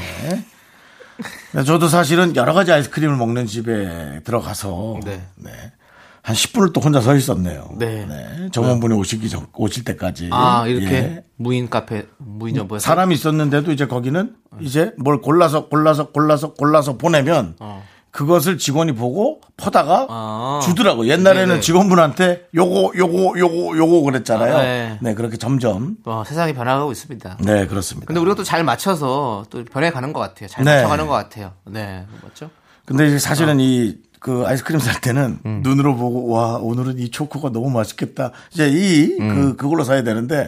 [1.52, 5.22] 네, 저도 사실은 여러 가지 아이스크림을 먹는 집에 들어가서 네.
[5.36, 5.52] 네.
[6.22, 7.70] 한 10분을 또 혼자 서 있었네요.
[7.78, 8.06] 네.
[8.52, 10.28] 점원분이 오시기 전, 오실 때까지.
[10.32, 11.24] 아 이렇게 예.
[11.36, 17.56] 무인 카페 무인 점포에서 사람이 있었는데도 이제 거기는 이제 뭘 골라서 골라서 골라서 골라서 보내면
[18.12, 20.60] 그것을 직원이 보고 퍼다가 아.
[20.62, 21.08] 주더라고.
[21.08, 21.60] 옛날에는 네네.
[21.60, 24.56] 직원분한테 요거 요거 요거 요거 그랬잖아요.
[24.56, 24.98] 아, 네.
[25.02, 25.14] 네.
[25.14, 27.38] 그렇게 점점 어, 세상이 변화가고 있습니다.
[27.40, 28.06] 네 그렇습니다.
[28.06, 30.48] 근데 우리가 또 잘 맞춰서 또 변해 가는 것 같아요.
[30.48, 30.76] 잘 네.
[30.76, 31.52] 맞춰 가는 것 같아요.
[31.64, 32.50] 네, 맞죠?
[32.84, 33.60] 근데 이제 사실은 어.
[33.60, 35.60] 이 그 아이스크림 살 때는 음.
[35.62, 38.30] 눈으로 보고 와 오늘은 이 초코가 너무 맛있겠다.
[38.52, 39.28] 이제 이 음.
[39.34, 40.46] 그 그걸로 사야 되는데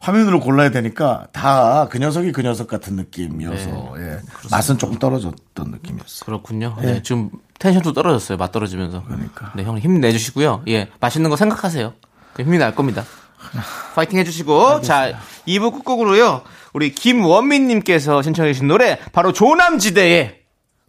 [0.00, 4.02] 화면으로 골라야 되니까 다 그 녀석이 그 녀석 같은 느낌이어서 네.
[4.02, 4.18] 예.
[4.50, 6.24] 맛은 조금 떨어졌던 느낌이었어요.
[6.26, 6.76] 그렇군요.
[6.82, 8.38] 네, 지금 텐션도 떨어졌어요.
[8.38, 9.04] 맛 떨어지면서.
[9.04, 9.52] 그러니까.
[9.54, 10.62] 네, 형 힘 내주시고요.
[10.68, 11.92] 예, 맛있는 거 생각하세요.
[12.34, 13.04] 그 힘이 날 겁니다.
[13.94, 15.12] 파이팅 해주시고 자
[15.46, 16.42] 2부 끝곡으로요.
[16.72, 20.41] 우리 김원민님께서 신청해주신 노래 바로 조남지대의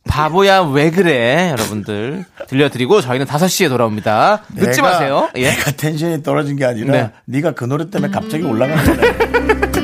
[0.07, 4.43] 바보야 왜 그래 여러분들 들려드리고 저희는 5시에 돌아옵니다.
[4.53, 5.29] 늦지 내가- 마세요.
[5.37, 5.49] 예.
[5.49, 7.09] 내가 텐션이 떨어진 게 아니라 네.
[7.25, 7.41] 네.
[7.41, 9.13] 가 그 노래 때문에 갑자기 올라간 거야.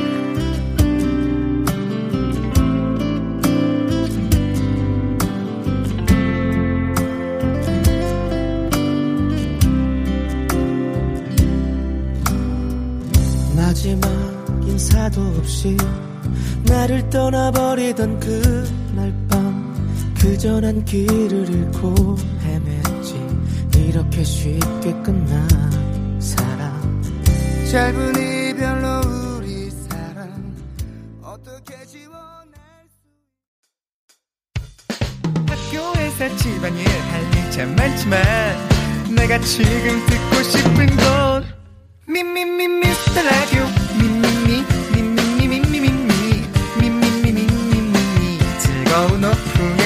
[13.56, 14.08] 마지막
[14.66, 15.76] 인사도 없이
[16.64, 19.49] 나를 떠나버리던 그날 밤
[20.20, 21.94] 그저 난 길을 잃고
[22.44, 27.02] 헤맸지 이렇게 쉽게 끝난 사랑
[27.70, 29.00] 짧은 이별로
[29.38, 30.54] 우리 사랑
[31.22, 32.60] 어떻게 지워낼
[35.48, 38.20] 학교에서 집안일 할일참 많지만
[39.16, 41.44] 내가 지금 듣고 싶은 건
[42.06, 43.64] 미미미 미스터 라디오
[43.98, 46.44] 미미미 미미미 미미미
[46.78, 49.79] 미미미 미미미 즐거운 오후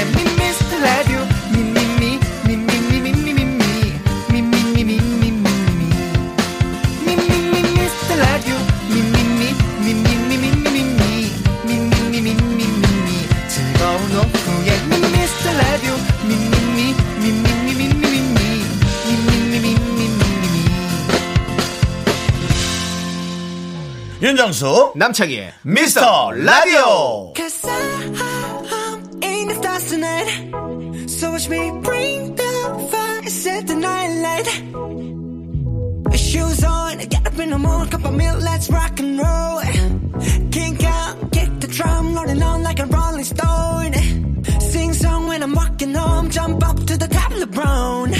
[24.43, 30.27] 윤정수 남창희의 미스터 라디오 Cause I'm in the stars tonight.
[31.07, 32.51] So watch me bring the
[32.91, 34.47] fire, set the night light.
[36.17, 39.61] Shoes on, get up in the morning, cup of milk, let's rock and roll.
[40.51, 43.93] Kink out, kick the drum, rolling on like a rolling stone.
[44.59, 48.11] Sing song when I'm walking home, jump up to the top of the brown.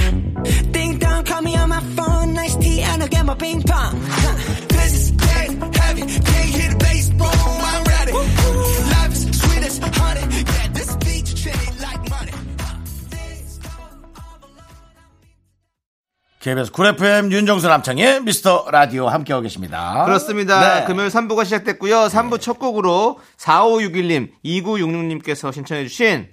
[0.71, 3.99] Ding dong, call me on my phone, nice tea, and I'll get my ping pong.
[4.01, 4.62] Huh.
[16.44, 20.04] KBS 쿨 FM 윤정수 남창희의 미스터 라디오 함께하고 계십니다.
[20.04, 20.80] 그렇습니다.
[20.80, 20.86] 네.
[20.86, 22.08] 금요일 3부가 시작됐고요.
[22.08, 26.28] 3부 첫 곡으로 4561님, 2966님께서 신청해 주신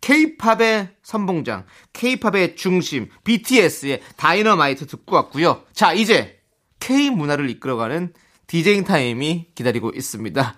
[0.00, 5.62] K-팝의 선봉장, K-팝의 중심, BTS의 다이너마이트 듣고 왔고요.
[5.72, 6.38] 자, 이제
[6.78, 8.12] K 문화를 이끌어가는
[8.46, 10.54] 디제잉 타임이 기다리고 있습니다.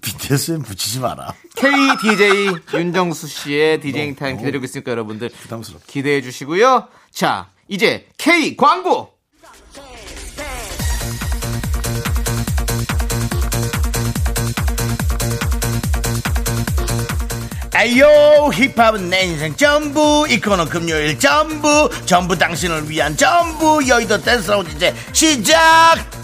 [0.00, 1.34] BTS엔 붙이지 마라.
[1.56, 5.86] K DJ 윤정수 씨의 디제잉 타임 기다리고 있으니까 여러분들 부담스럽다.
[5.88, 6.86] 기대해 주시고요.
[7.10, 9.10] 자, 이제 K 광고!
[17.74, 24.50] 에요 힙합은 내 인생 전부 이 코너는 금요일 전부 전부 당신을 위한 전부 여의도 댄스
[24.50, 26.21] 라운지 이제 시작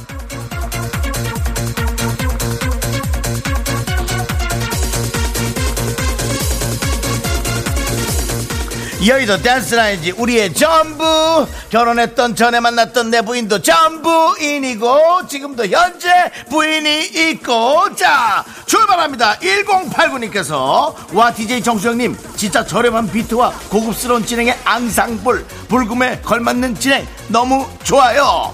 [9.07, 11.47] 여의도 댄스 라운지 우리의 전부.
[11.71, 16.09] 결혼했던 전에 만났던 내 부인도 전 부인이고 지금도 현재
[16.51, 17.95] 부인이 있고.
[17.95, 19.39] 자 출발합니다.
[19.39, 27.67] 1089님께서 와 DJ 정수 형님 진짜 저렴한 비트와 고급스러운 진행의 앙상블 불금에 걸맞는 진행 너무
[27.85, 28.53] 좋아요.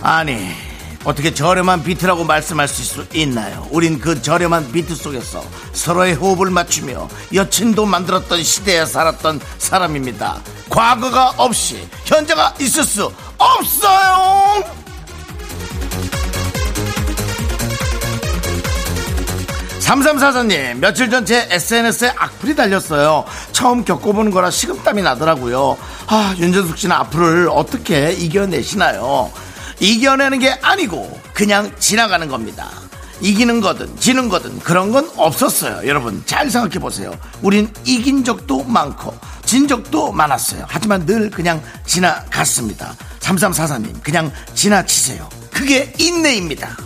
[0.00, 0.65] 아니
[1.06, 3.64] 어떻게 저렴한 비트라고 말씀할 수 있나요?
[3.70, 5.40] 우린 그 저렴한 비트 속에서
[5.72, 10.40] 서로의 호흡을 맞추며 여친도 만들었던 시대에 살았던 사람입니다.
[10.68, 14.64] 과거가 없이 현재가 있을 수 없어요.
[19.80, 25.76] 삼삼사사님 며칠 전 제 SNS에 악플이 달렸어요 처음 겪어보는 거라 식은땀이 나더라고요
[26.08, 29.30] 아 윤정숙 씨는 악플을 어떻게 이겨내시나요
[29.80, 32.70] 이겨내는 게 아니고 그냥 지나가는 겁니다.
[33.20, 35.86] 이기는 거든 지는 거든 그런 건 없었어요.
[35.88, 37.16] 여러분 잘 생각해 보세요.
[37.42, 40.64] 우린 이긴 적도 많고 진 적도 많았어요.
[40.68, 42.94] 하지만 늘 그냥 지나갔습니다.
[43.20, 45.28] 삼삼사사님 그냥 지나치세요.
[45.52, 46.76] 그게 인내입니다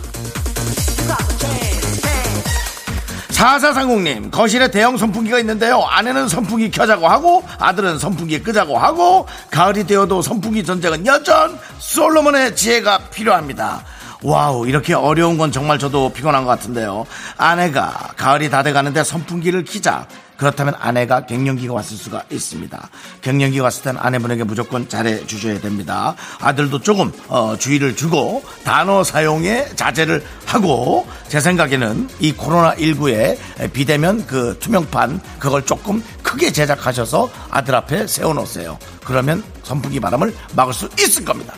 [3.41, 5.81] 4430님, 거실에 대형 선풍기가 있는데요.
[5.81, 12.99] 아내는 선풍기 켜자고 하고, 아들은 선풍기 끄자고 하고, 가을이 되어도 선풍기 전쟁은 여전 솔로몬의 지혜가
[13.09, 13.83] 필요합니다.
[14.21, 17.07] 와우, 이렇게 어려운 건 정말 저도 피곤한 것 같은데요.
[17.37, 20.05] 아내가 가을이 다 돼가는데 선풍기를 키자.
[20.41, 22.89] 그렇다면 아내가 갱년기가 왔을 수가 있습니다.
[23.21, 26.15] 갱년기가 왔을 땐 아내분에게 무조건 잘해 주셔야 됩니다.
[26.39, 34.57] 아들도 조금 어, 주의를 주고 단어 사용에 자제를 하고 제 생각에는 이 코로나19에 비대면 그
[34.59, 38.79] 투명판 그걸 조금 크게 제작하셔서 아들 앞에 세워놓으세요.
[39.05, 41.53] 그러면 선풍기 바람을 막을 수 있을 겁니다.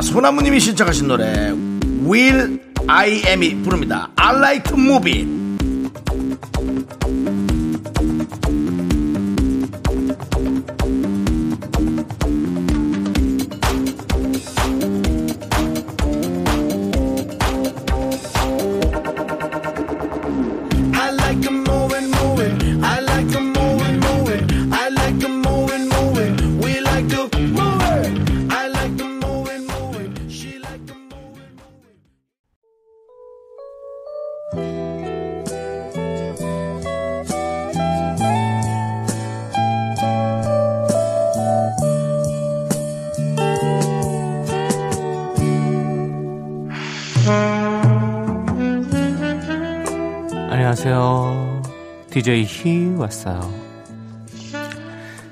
[0.00, 1.52] 소나무님이 신청하신 노래
[2.06, 4.08] Will Am이 부릅니다.
[4.16, 4.76] I like to
[52.20, 53.40] DJ 히 왔어요.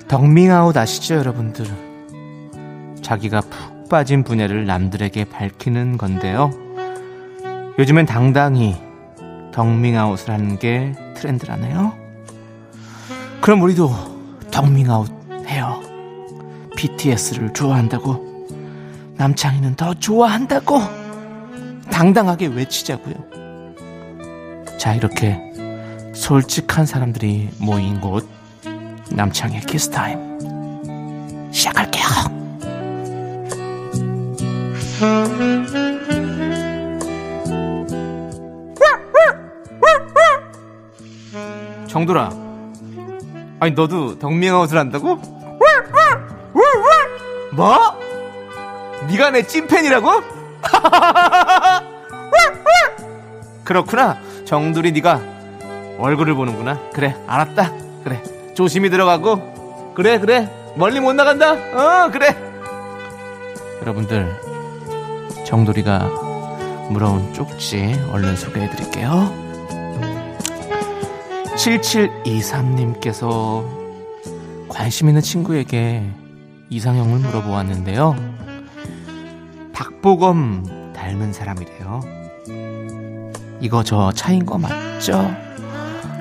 [0.08, 1.66] 덕밍아웃 아시죠, 여러분들?
[3.02, 6.50] 자기가 푹 빠진 분야를 남들에게 밝히는 건데요.
[7.78, 8.74] 요즘엔 당당히
[9.52, 11.92] 덕밍아웃을 하는 게 트렌드라네요.
[13.42, 13.90] 그럼 우리도
[14.50, 15.10] 덕밍아웃
[15.46, 15.82] 해요.
[16.74, 18.46] BTS를 좋아한다고.
[19.16, 20.80] 남창희는 더 좋아한다고.
[21.90, 23.14] 당당하게 외치자고요.
[24.78, 25.47] 자, 이렇게
[26.18, 28.28] 솔직한 사람들이 모인 곳
[29.10, 30.18] 남창희의 키스타임
[31.52, 32.04] 시작할게요.
[41.86, 42.30] 정돌아.
[43.60, 45.16] 아니 너도 덕밍아웃을 한다고?
[47.52, 47.78] 뭐?
[49.08, 50.10] 네가 내 찐팬이라고?
[53.64, 54.18] 그렇구나.
[54.44, 55.37] 정돌이 네가
[55.98, 56.78] 얼굴을 보는구나.
[56.92, 57.72] 그래, 알았다.
[58.04, 58.22] 그래,
[58.54, 59.92] 조심히 들어가고.
[59.94, 60.48] 그래, 그래.
[60.76, 61.52] 멀리 못 나간다.
[61.52, 62.36] 어, 그래.
[63.80, 64.36] 여러분들,
[65.44, 66.08] 정돌이가
[66.90, 69.32] 물어온 쪽지 얼른 소개해 드릴게요.
[71.56, 73.64] 7723님께서
[74.68, 76.04] 관심 있는 친구에게
[76.70, 78.14] 이상형을 물어보았는데요.
[79.72, 82.00] 박보검 닮은 사람이래요.
[83.60, 85.34] 이거 저 차인 거 맞죠?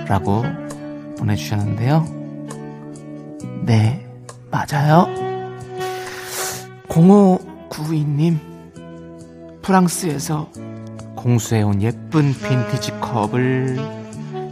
[0.07, 0.43] 라고
[1.17, 2.05] 보내주셨는데요.
[3.63, 4.07] 네,
[4.49, 5.07] 맞아요.
[6.87, 8.39] 0592님,
[9.61, 10.49] 프랑스에서
[11.15, 13.77] 공수해온 예쁜 빈티지 컵을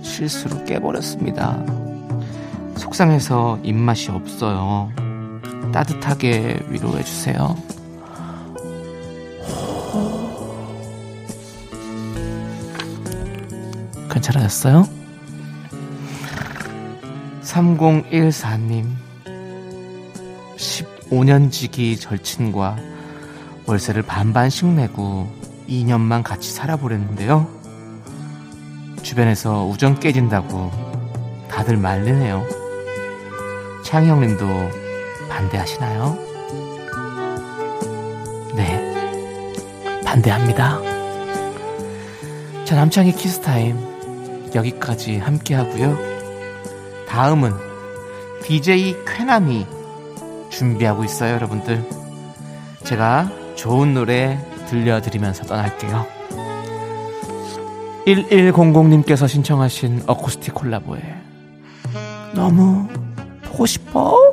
[0.01, 1.63] 실수로 깨버렸습니다.
[2.75, 4.91] 속상해서 입맛이 없어요.
[5.71, 7.55] 따뜻하게 위로해주세요.
[14.09, 15.04] 괜찮아졌어요?
[17.55, 18.83] 3014님
[20.57, 22.75] 15년 지기 절친과
[23.65, 25.29] 월세를 반반씩 내고
[25.69, 27.47] 2년만 같이 살아보랬는데요.
[29.01, 30.69] 주변에서 우정 깨진다고
[31.49, 32.45] 다들 말리네요.
[33.85, 34.45] 창희 형님도
[35.29, 36.17] 반대하시나요?
[38.55, 40.81] 네, 반대합니다.
[42.65, 46.14] 자, 남창희 키스타임 여기까지 함께 하고요.
[47.15, 47.53] 다음은
[48.43, 49.65] DJ 쾌남이
[50.49, 51.81] 준비하고 있어요, 여러분들.
[52.83, 56.05] 제가 좋은 노래 들려드리면서 떠날게요.
[58.05, 61.01] 1100님께서 신청하신 어쿠스틱 콜라보에
[62.33, 62.85] 너무
[63.45, 64.24] 보고 싶어?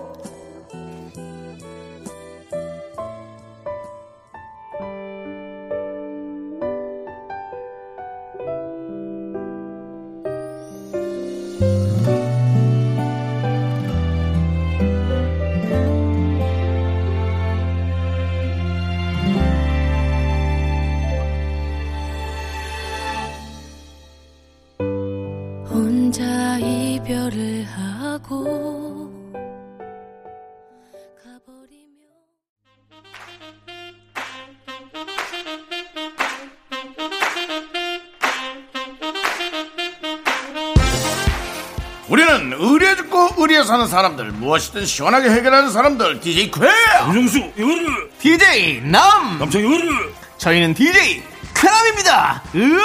[42.12, 46.60] 우리는 의리에 죽고 의리에 사는 사람들 무엇이든 시원하게 해결하는 사람들 DJ 쾌
[47.06, 49.38] 윤정수 이거를 DJ 남!
[49.38, 51.22] 남창이 이거를 저희는 DJ
[51.54, 52.42] 쾌남입니다!
[52.54, 52.78] 윤정수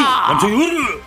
[0.00, 0.28] 으아!
[0.28, 1.02] 남창이 이거를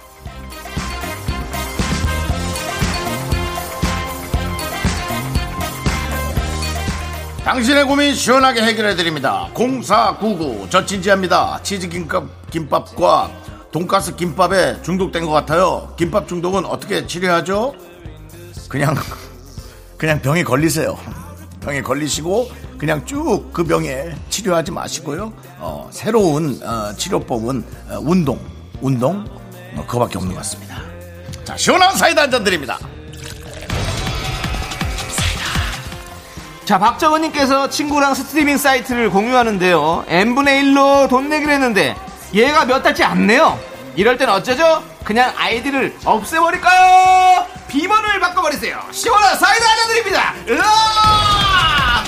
[7.45, 13.38] 당신의 고민 시원하게 해결해 드립니다 0499 저 진지합니다 치즈 김밥 김밥과
[13.71, 15.93] 돈가스 김밥에 중독된 것 같아요.
[15.97, 17.75] 김밥 중독은 어떻게 치료하죠?
[18.67, 18.95] 그냥
[19.97, 20.97] 그냥 병에 걸리세요.
[21.61, 25.33] 병에 걸리시고 그냥 쭉 그 병에 치료하지 마시고요.
[25.59, 28.39] 어, 새로운 어, 치료법은 어, 운동.
[28.81, 29.25] 운동?
[29.75, 30.81] 어, 그거밖에 없는 것 같습니다.
[31.43, 32.79] 자 시원한 사이다 한 잔 드립니다.
[36.65, 40.05] 자, 박정은님께서 친구랑 스트리밍 사이트를 공유하는데요.
[40.07, 41.95] n분의 1로 돈 내기로 했는데
[42.33, 43.59] 얘가 몇 달째 안 내요.
[43.95, 44.83] 이럴 땐 어쩌죠?
[45.03, 47.45] 그냥 아이디를 없애버릴까요?
[47.67, 48.79] 비번을 바꿔버리세요.
[48.91, 50.33] 시원한 사이다 하나 드립니다.
[50.49, 52.03] 으아!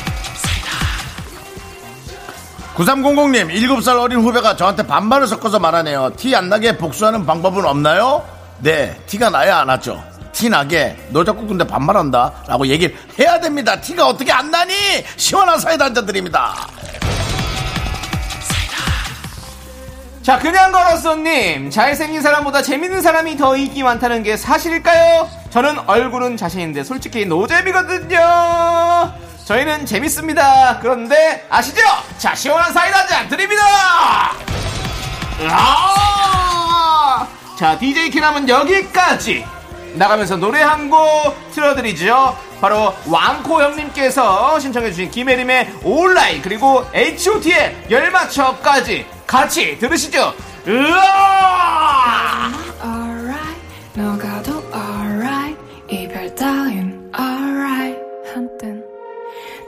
[2.75, 6.11] 9300님, 7살 어린 후배가 저한테 반말을 섞어서 말하네요.
[6.15, 8.25] 티 안 나게 복수하는 방법은 없나요?
[8.59, 10.01] 네, 티가 나야 안 하죠.
[10.31, 12.31] 티 나게, 너 자꾸 근데 반말한다.
[12.47, 13.79] 라고 얘기를 해야 됩니다.
[13.79, 14.73] 티가 어떻게 안 나니?
[15.17, 16.55] 시원한 사이다 한잔 드립니다.
[20.21, 21.71] 자, 그냥 걸었어님.
[21.71, 25.27] 잘생긴 사람보다 재밌는 사람이 더 인기 많다는 게 사실일까요?
[25.49, 28.19] 저는 얼굴은 자신인데 솔직히 노잼이거든요.
[29.45, 30.77] 저희는 재밌습니다.
[30.79, 31.81] 그런데 아시죠?
[32.19, 33.63] 자, 시원한 사이다 한 잔 드립니다.
[35.49, 37.27] 아!
[37.57, 39.43] 자, DJ 키남은 여기까지.
[39.95, 42.37] 나가면서 노래 한 곡 틀어드리죠.
[42.61, 50.33] 바로 왕코 형님께서 신청해주신 김혜림의 온라인 그리고 H.O.T의 열맞춰까지 같이 들으시죠.
[50.67, 51.91] 으아!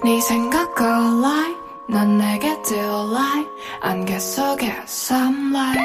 [0.03, 1.55] 네 생각 alright
[1.87, 3.49] 넌 내게 delight
[3.81, 5.79] 안개 속에 sunlight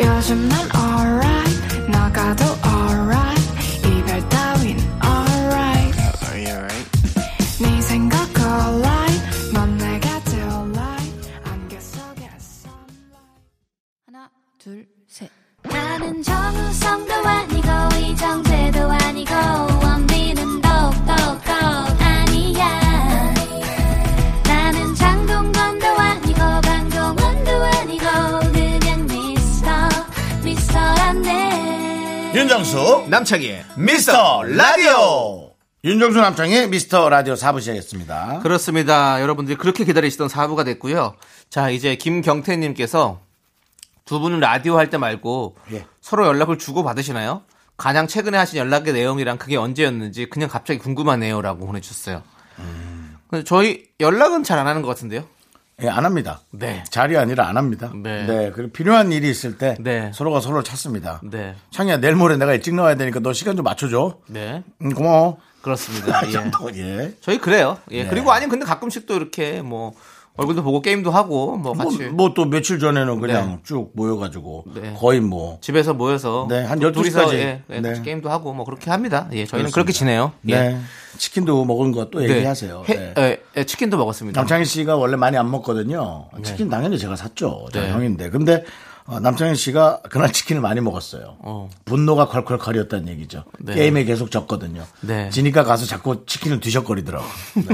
[0.00, 3.41] 요즘 난 alright 나가도 alright
[14.62, 15.28] 둘, 셋.
[15.62, 19.34] 나는 정우성도 아니고 이정재도 아니고
[19.82, 21.12] 원빈은 더욱더
[21.98, 23.34] 아니야
[24.44, 28.04] 나는 장동건도 아니고 강동원도 아니고
[28.52, 29.70] 그냥 미스터
[30.44, 35.50] 미스터란데 윤정수 남창희의 미스터 라디오
[35.82, 38.38] 윤정수 남창의 미스터 라디오 4부 시작했습니다.
[38.44, 39.20] 그렇습니다.
[39.20, 41.16] 여러분들이 그렇게 기다리시던 4부가 됐고요.
[41.50, 43.18] 자, 이제 김경태님께서
[44.04, 45.84] 두 분은 라디오 할 때 말고 예.
[46.00, 47.42] 서로 연락을 주고 받으시나요?
[47.76, 52.22] 가장 최근에 하신 연락의 내용이랑 그게 언제였는지 그냥 갑자기 궁금하네요라고 보내주셨어요.
[53.28, 55.24] 근데 저희 연락은 잘 안 하는 것 같은데요.
[55.82, 56.40] 예, 안 합니다.
[56.50, 56.84] 네.
[56.90, 57.90] 자리 아니라 안 합니다.
[57.94, 58.52] 네.
[58.54, 60.12] 그리고 필요한 일이 있을 때 네.
[60.14, 61.20] 서로가 서로를 찾습니다.
[61.24, 64.18] 네, 창이야 내일 모레 내가 일찍 나와야 되니까 너 시간 좀 맞춰줘.
[64.28, 65.38] 네, 음, 고마워.
[65.62, 66.20] 그렇습니다.
[66.74, 66.78] 예.
[66.78, 67.14] 예.
[67.20, 67.78] 저희 그래요.
[67.90, 68.04] 예.
[68.04, 68.10] 네.
[68.10, 69.94] 그리고 아니 근데 가끔씩 또 이렇게 뭐
[70.36, 74.94] 얼굴도 보고 게임도 하고 뭐 같이 뭐 또 며칠 전에는 그냥 쭉 모여가지고 네.
[74.98, 77.36] 거의 뭐 집에서 모여서 네, 한또12 둘이서 시까지.
[77.36, 78.00] 예, 예, 네.
[78.02, 79.26] 게임도 하고 뭐 그렇게 합니다.
[79.32, 79.74] 예, 저희는 그렇습니다.
[79.74, 80.32] 그렇게 지내요.
[80.48, 80.54] 예.
[80.54, 80.78] 네.
[81.18, 82.30] 치킨도 먹은 거또 네.
[82.30, 82.84] 얘기하세요.
[82.88, 83.14] 해- 네.
[83.18, 84.40] 예, 예, 치킨도 먹었습니다.
[84.40, 86.28] 남창희 씨가 원래 많이 안 먹거든요.
[86.42, 87.66] 치킨 당연히 제가 샀죠.
[87.72, 87.90] 저 네.
[87.90, 88.30] 형인데.
[88.30, 88.64] 근데 어,
[89.20, 91.36] 남창희 씨가 그날 치킨을 많이 먹었어요.
[91.40, 91.68] 어.
[91.84, 93.44] 분노가 콸콸콸이었다는 얘기죠.
[93.58, 93.74] 네.
[93.74, 94.84] 게임에 계속 졌거든요.
[95.00, 95.28] 네.
[95.30, 97.24] 지니까 가서 자꾸 치킨을 뒤적거리더라고.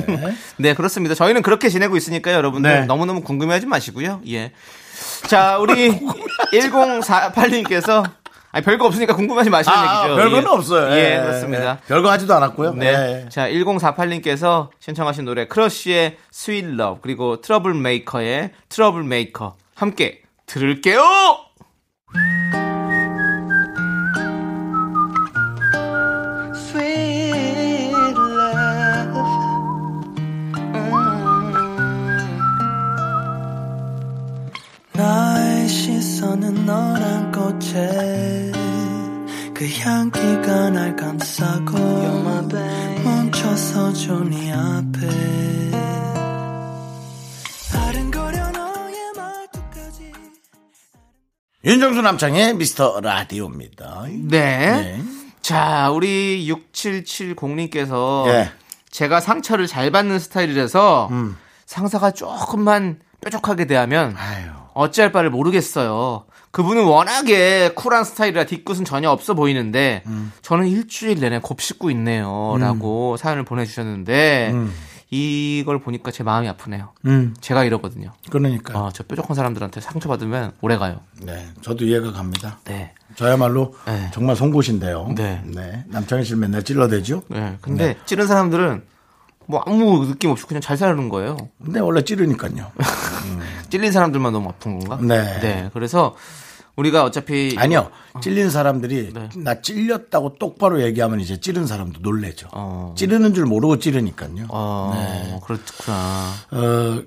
[0.07, 0.34] 네.
[0.59, 1.14] 네, 그렇습니다.
[1.14, 2.70] 저희는 그렇게 지내고 있으니까요, 여러분들.
[2.70, 2.86] 네.
[2.86, 4.20] 너무너무 궁금해하지 마시고요.
[4.28, 4.53] 예.
[5.28, 5.91] 자, 우리
[6.53, 8.11] 1048님께서
[8.51, 10.16] 아니, 별거 없으니까 궁금하지 마시는 아, 얘기죠.
[10.16, 10.55] 별거는 예.
[10.55, 10.93] 없어요.
[10.95, 11.80] 예, 예, 그렇습니다.
[11.82, 11.86] 예.
[11.86, 12.74] 별거 하지도 않았고요.
[12.74, 12.86] 네.
[12.86, 13.28] 예.
[13.28, 21.01] 자, 1048님께서 신청하신 노래 크러쉬의 Sweet Love 그리고 트러블 메이커의 Trouble Maker 함께 들을게요.
[34.95, 38.51] 나의 시선은 너란 꽃에
[39.55, 41.79] 그 향기가 날 감싸고
[43.05, 45.68] 멈춰서 줘 네 앞에
[51.65, 54.05] 윤정수 남창의 미스터 라디오입니다.
[54.07, 54.29] 네.
[54.29, 55.03] 네.
[55.43, 58.53] 자, 우리 6770님께서 예.
[58.91, 61.37] 제가 상처를 잘 받는 스타일이라서 음.
[61.67, 64.47] 상사가 조금만 뾰족하게 대하면 아유.
[64.75, 66.27] 어찌할 바를 모르겠어요.
[66.53, 70.33] 그분은 워낙에 쿨한 스타일이라 뒤끝은 전혀 없어 보이는데 음.
[70.43, 72.57] 저는 일주일 내내 곱씹고 있네요.
[72.61, 74.55] 라고 사연을 보내주셨는데
[75.11, 76.91] 이걸 보니까 제 마음이 아프네요.
[77.07, 78.13] 음, 제가 이러거든요.
[78.31, 78.79] 그러니까.
[78.79, 81.01] 어, 저 뾰족한 사람들한테 상처받으면 오래 가요.
[81.23, 81.47] 네.
[81.63, 82.59] 저도 이해가 갑니다.
[82.65, 82.93] 네.
[83.17, 84.11] 저야말로 네.
[84.13, 85.15] 정말 송곳인데요.
[85.17, 85.85] 네.
[85.89, 87.23] 남창희 씨를 맨날 찔러대죠.
[87.29, 87.57] 네.
[87.63, 88.83] 근데 찌른 사람들은
[89.47, 91.39] 뭐 아무 느낌 없이 그냥 잘 사는 거예요.
[91.65, 92.71] 근데 원래 찌르니까요.
[93.71, 94.99] 찔린 사람들만 너무 아픈 건가?
[95.01, 95.71] 네.
[95.73, 96.15] 그래서
[96.79, 97.91] 우리가 어차피 아니요.
[98.22, 99.29] 찔린 사람들이 네.
[99.37, 102.49] 나 찔렸다고 똑바로 얘기하면 이제 찌른 사람도 놀래죠.
[102.53, 102.95] 어.
[102.97, 104.47] 찌르는 줄 모르고 찌르니까요.
[104.49, 105.41] 어, 네.
[105.45, 106.33] 그렇구나.
[106.53, 107.03] 어,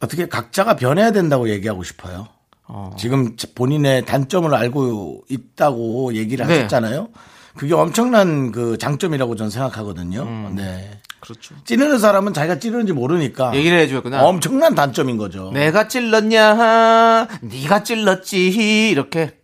[0.00, 2.26] 어떻게 각자가 변해야 된다고 얘기하고 싶어요.
[2.64, 2.96] 어.
[2.98, 6.56] 지금 본인의 단점을 알고 있다고 얘기를 네.
[6.56, 7.08] 하셨잖아요.
[7.56, 10.22] 그게 엄청난 그 장점이라고 저는 생각하거든요.
[10.22, 10.52] 음.
[10.56, 11.00] 네.
[11.20, 11.54] 그렇죠.
[11.64, 14.22] 찌르는 사람은 자기가 찌르는지 모르니까 얘기를 해주겠구나.
[14.24, 15.50] 엄청난 단점인 거죠.
[15.52, 17.26] 내가 찔렀냐?
[17.40, 18.88] 네가 찔렀지.
[18.90, 19.34] 이렇게.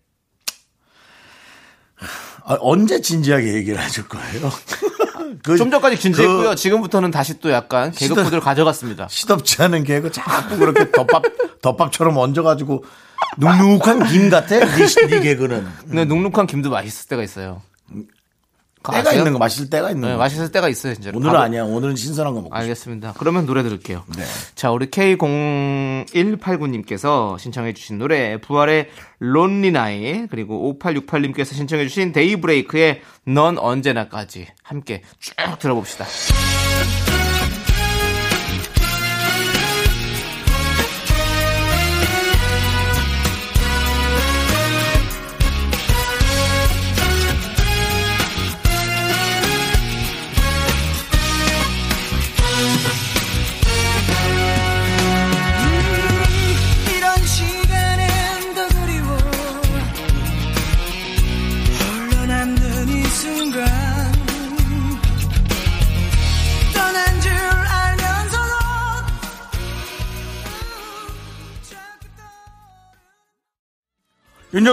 [2.44, 4.50] 아, 언제 진지하게 얘기를 해줄 거예요?
[5.44, 6.50] 그- 좀 전까지 진지했고요.
[6.50, 9.06] 그 지금부터는 다시 또 약간 개그 시도- 코드를 가져갔습니다.
[9.08, 11.22] 시덥지 않은 개그 자꾸 그렇게 덮밥
[11.62, 12.84] 덮밥처럼 얹어가지고
[13.38, 14.58] 눅눅한 김 같아.
[14.58, 17.62] 네, 시- 네 개그는 근데 눅눅한 김도 맛있을 때가 있어요.
[18.82, 19.18] 때가 아세요?
[19.20, 20.18] 있는 거 맛있을 때가 있는 네, 거.
[20.18, 21.18] 맛있을 때가 있어요, 진짜로.
[21.18, 21.64] 오늘은 밥을- 아니야.
[21.64, 22.54] 오늘은 신선한 거 먹고.
[22.54, 22.60] 싶어.
[22.62, 23.14] 알겠습니다.
[23.18, 24.04] 그러면 노래 들을게요.
[24.16, 24.24] 네.
[24.54, 33.58] 자, 우리 K0189님께서 신청해 주신 노래, 부활의 론리 나이, 그리고 5868님께서 신청해 주신 데이브레이크의 넌
[33.58, 36.06] 언제나까지 함께 쭉 들어봅시다.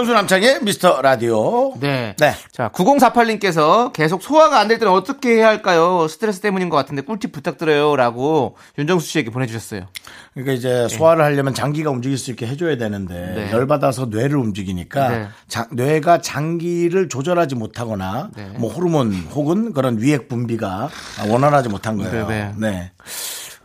[0.00, 1.74] 윤정수 남창의 미스터 라디오.
[1.78, 2.14] 네.
[2.18, 2.32] 네.
[2.52, 6.06] 자, 9048님께서 계속 소화가 안 될 때는 어떻게 해야 할까요?
[6.08, 7.96] 스트레스 때문인 것 같은데 꿀팁 부탁드려요.
[7.96, 9.88] 라고 윤정수 씨에게 보내주셨어요.
[10.32, 13.50] 그러니까 이제 소화를 하려면 장기가 움직일 수 있게 해줘야 되는데 네.
[13.52, 15.28] 열받아서 뇌를 움직이니까 네.
[15.48, 18.46] 자- 뇌가 장기를 조절하지 못하거나 네.
[18.56, 20.88] 뭐 호르몬 혹은 그런 위액 분비가
[21.28, 22.26] 원활하지 못한 거예요.
[22.26, 22.92] 네, 네.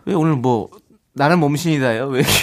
[0.03, 0.69] 왜 오늘 뭐,
[1.13, 2.07] 나는 몸신이다요?
[2.07, 2.33] 왜 이렇게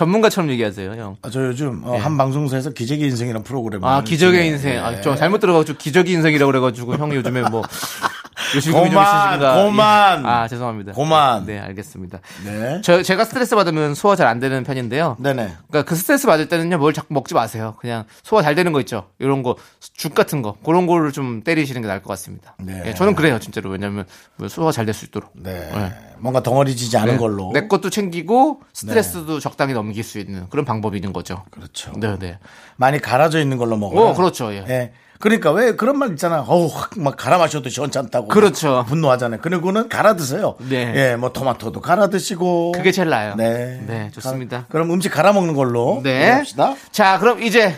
[0.00, 1.16] 전문가처럼 얘기하세요, 형?
[1.20, 3.94] 아, 저 요즘 어, 한 방송사에서 기적의 인생이라는 프로그램을 네.
[3.94, 4.72] 아, 기적의 인생.
[4.72, 4.78] 네.
[4.78, 7.62] 아, 저 잘못 들어가지고 기적의 인생이라고 그래가지고 형이 요즘에 뭐,
[8.54, 9.62] 요실금이 좀 고만, 있으신가.
[9.64, 10.26] 고만.
[10.26, 10.92] 아, 죄송합니다.
[10.92, 11.46] 고만.
[11.46, 12.18] 네, 알겠습니다.
[12.44, 12.80] 네.
[12.82, 15.16] 저, 제가 스트레스 받으면 소화 잘 안 되는 편인데요.
[15.18, 15.52] 네네.
[15.68, 17.74] 그러니까 그 스트레스 받을 때는요 뭘 자꾸 먹지 마세요.
[17.80, 19.08] 그냥 소화 잘 되는 거 있죠.
[19.18, 19.56] 이런 거
[19.96, 22.54] 죽 같은 거 그런 거를 좀 때리시는 게 나을 것 같습니다.
[22.58, 22.82] 네.
[22.86, 25.30] 예, 저는 그래요 진짜로 왜냐하면 뭐 소화 잘 될 수 있도록.
[25.34, 25.52] 네.
[25.72, 25.92] 네.
[26.18, 27.18] 뭔가 덩어리지지 않은 네.
[27.18, 27.50] 걸로.
[27.54, 31.44] 내 것도 챙기고 스트레스도 적당히 넘길 수 있는 그런 방법이 있는 거죠.
[31.50, 31.92] 그렇죠.
[31.96, 32.38] 네, 네.
[32.76, 34.08] 많이 갈아져 있는 걸로 먹어요.
[34.08, 34.52] 어, 그렇죠.
[34.52, 34.92] 예.
[35.20, 36.40] 그러니까 왜 그런 말 있잖아.
[36.46, 38.28] 어우, 막 갈아 마셔도 시원찮다고.
[38.28, 38.84] 그렇죠.
[38.88, 39.40] 분노하잖아요.
[39.42, 40.56] 그리고는 갈아 드세요.
[40.60, 40.92] 네.
[40.96, 42.72] 예, 뭐 토마토도 갈아 드시고.
[42.72, 43.34] 그게 제일 나아요.
[43.36, 43.84] 네.
[43.86, 44.62] 네, 좋습니다.
[44.62, 46.00] 가, 그럼 음식 갈아 먹는 걸로.
[46.02, 46.32] 네.
[46.32, 46.74] 해봅시다.
[46.90, 47.76] 자, 그럼 이제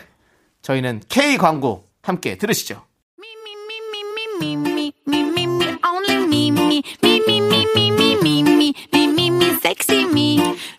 [0.62, 2.82] 저희는 K 광고 함께 들으시죠.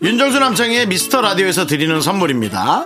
[0.02, 2.86] 윤정수 남창희의 미스터 라디오에서 드리는 선물입니다.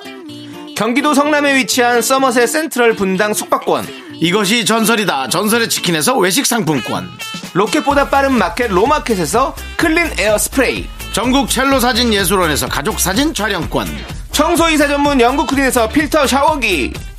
[0.77, 3.87] 경기도 성남에 위치한 서머셋 센트럴 분당 숙박권.
[4.21, 5.27] 이것이 전설이다.
[5.27, 7.09] 전설의 치킨에서 외식 상품권.
[7.53, 10.87] 로켓보다 빠른 마켓 로마켓에서 clean air 스프레이.
[11.13, 13.87] 전국 첼로 사진 예술원에서 가족 사진 촬영권.
[14.31, 16.93] 청소이사 전문 영구크린에서 필터 샤워기.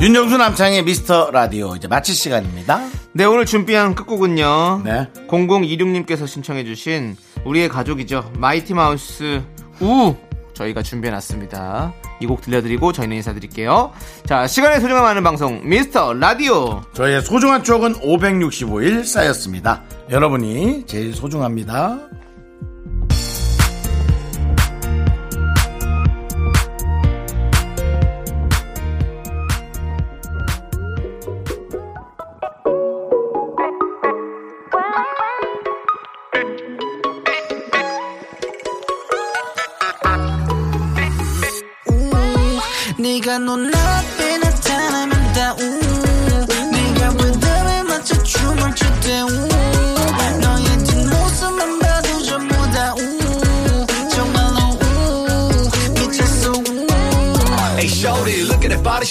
[0.00, 2.80] 윤정수 남창희의 미스터 라디오 이제 마칠 시간입니다.
[3.14, 4.82] 네, 오늘 준비한 끝곡은요.
[4.84, 5.08] 네.
[5.28, 8.30] 0026님께서 신청해주신 우리의 가족이죠.
[8.38, 9.42] 마이티 마우스
[9.80, 10.14] 우
[10.54, 11.94] 저희가 준비해놨습니다.
[12.20, 13.92] 이 곡 들려드리고 저희는 인사드릴게요.
[14.26, 16.82] 자, 시간의 소중함 하는 방송 미스터 라디오.
[16.94, 19.82] 저희의 소중한 추억은 565일 쌓였습니다.
[20.10, 21.98] 여러분이 제일 소중합니다.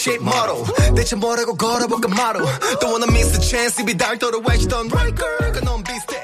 [0.08, 2.45] Shape model 대체 뭐라고 걸어볼까 말로
[2.80, 6.16] Don't wanna miss the chance 입이 닳도록 외치던 right girl 그넌 비슷해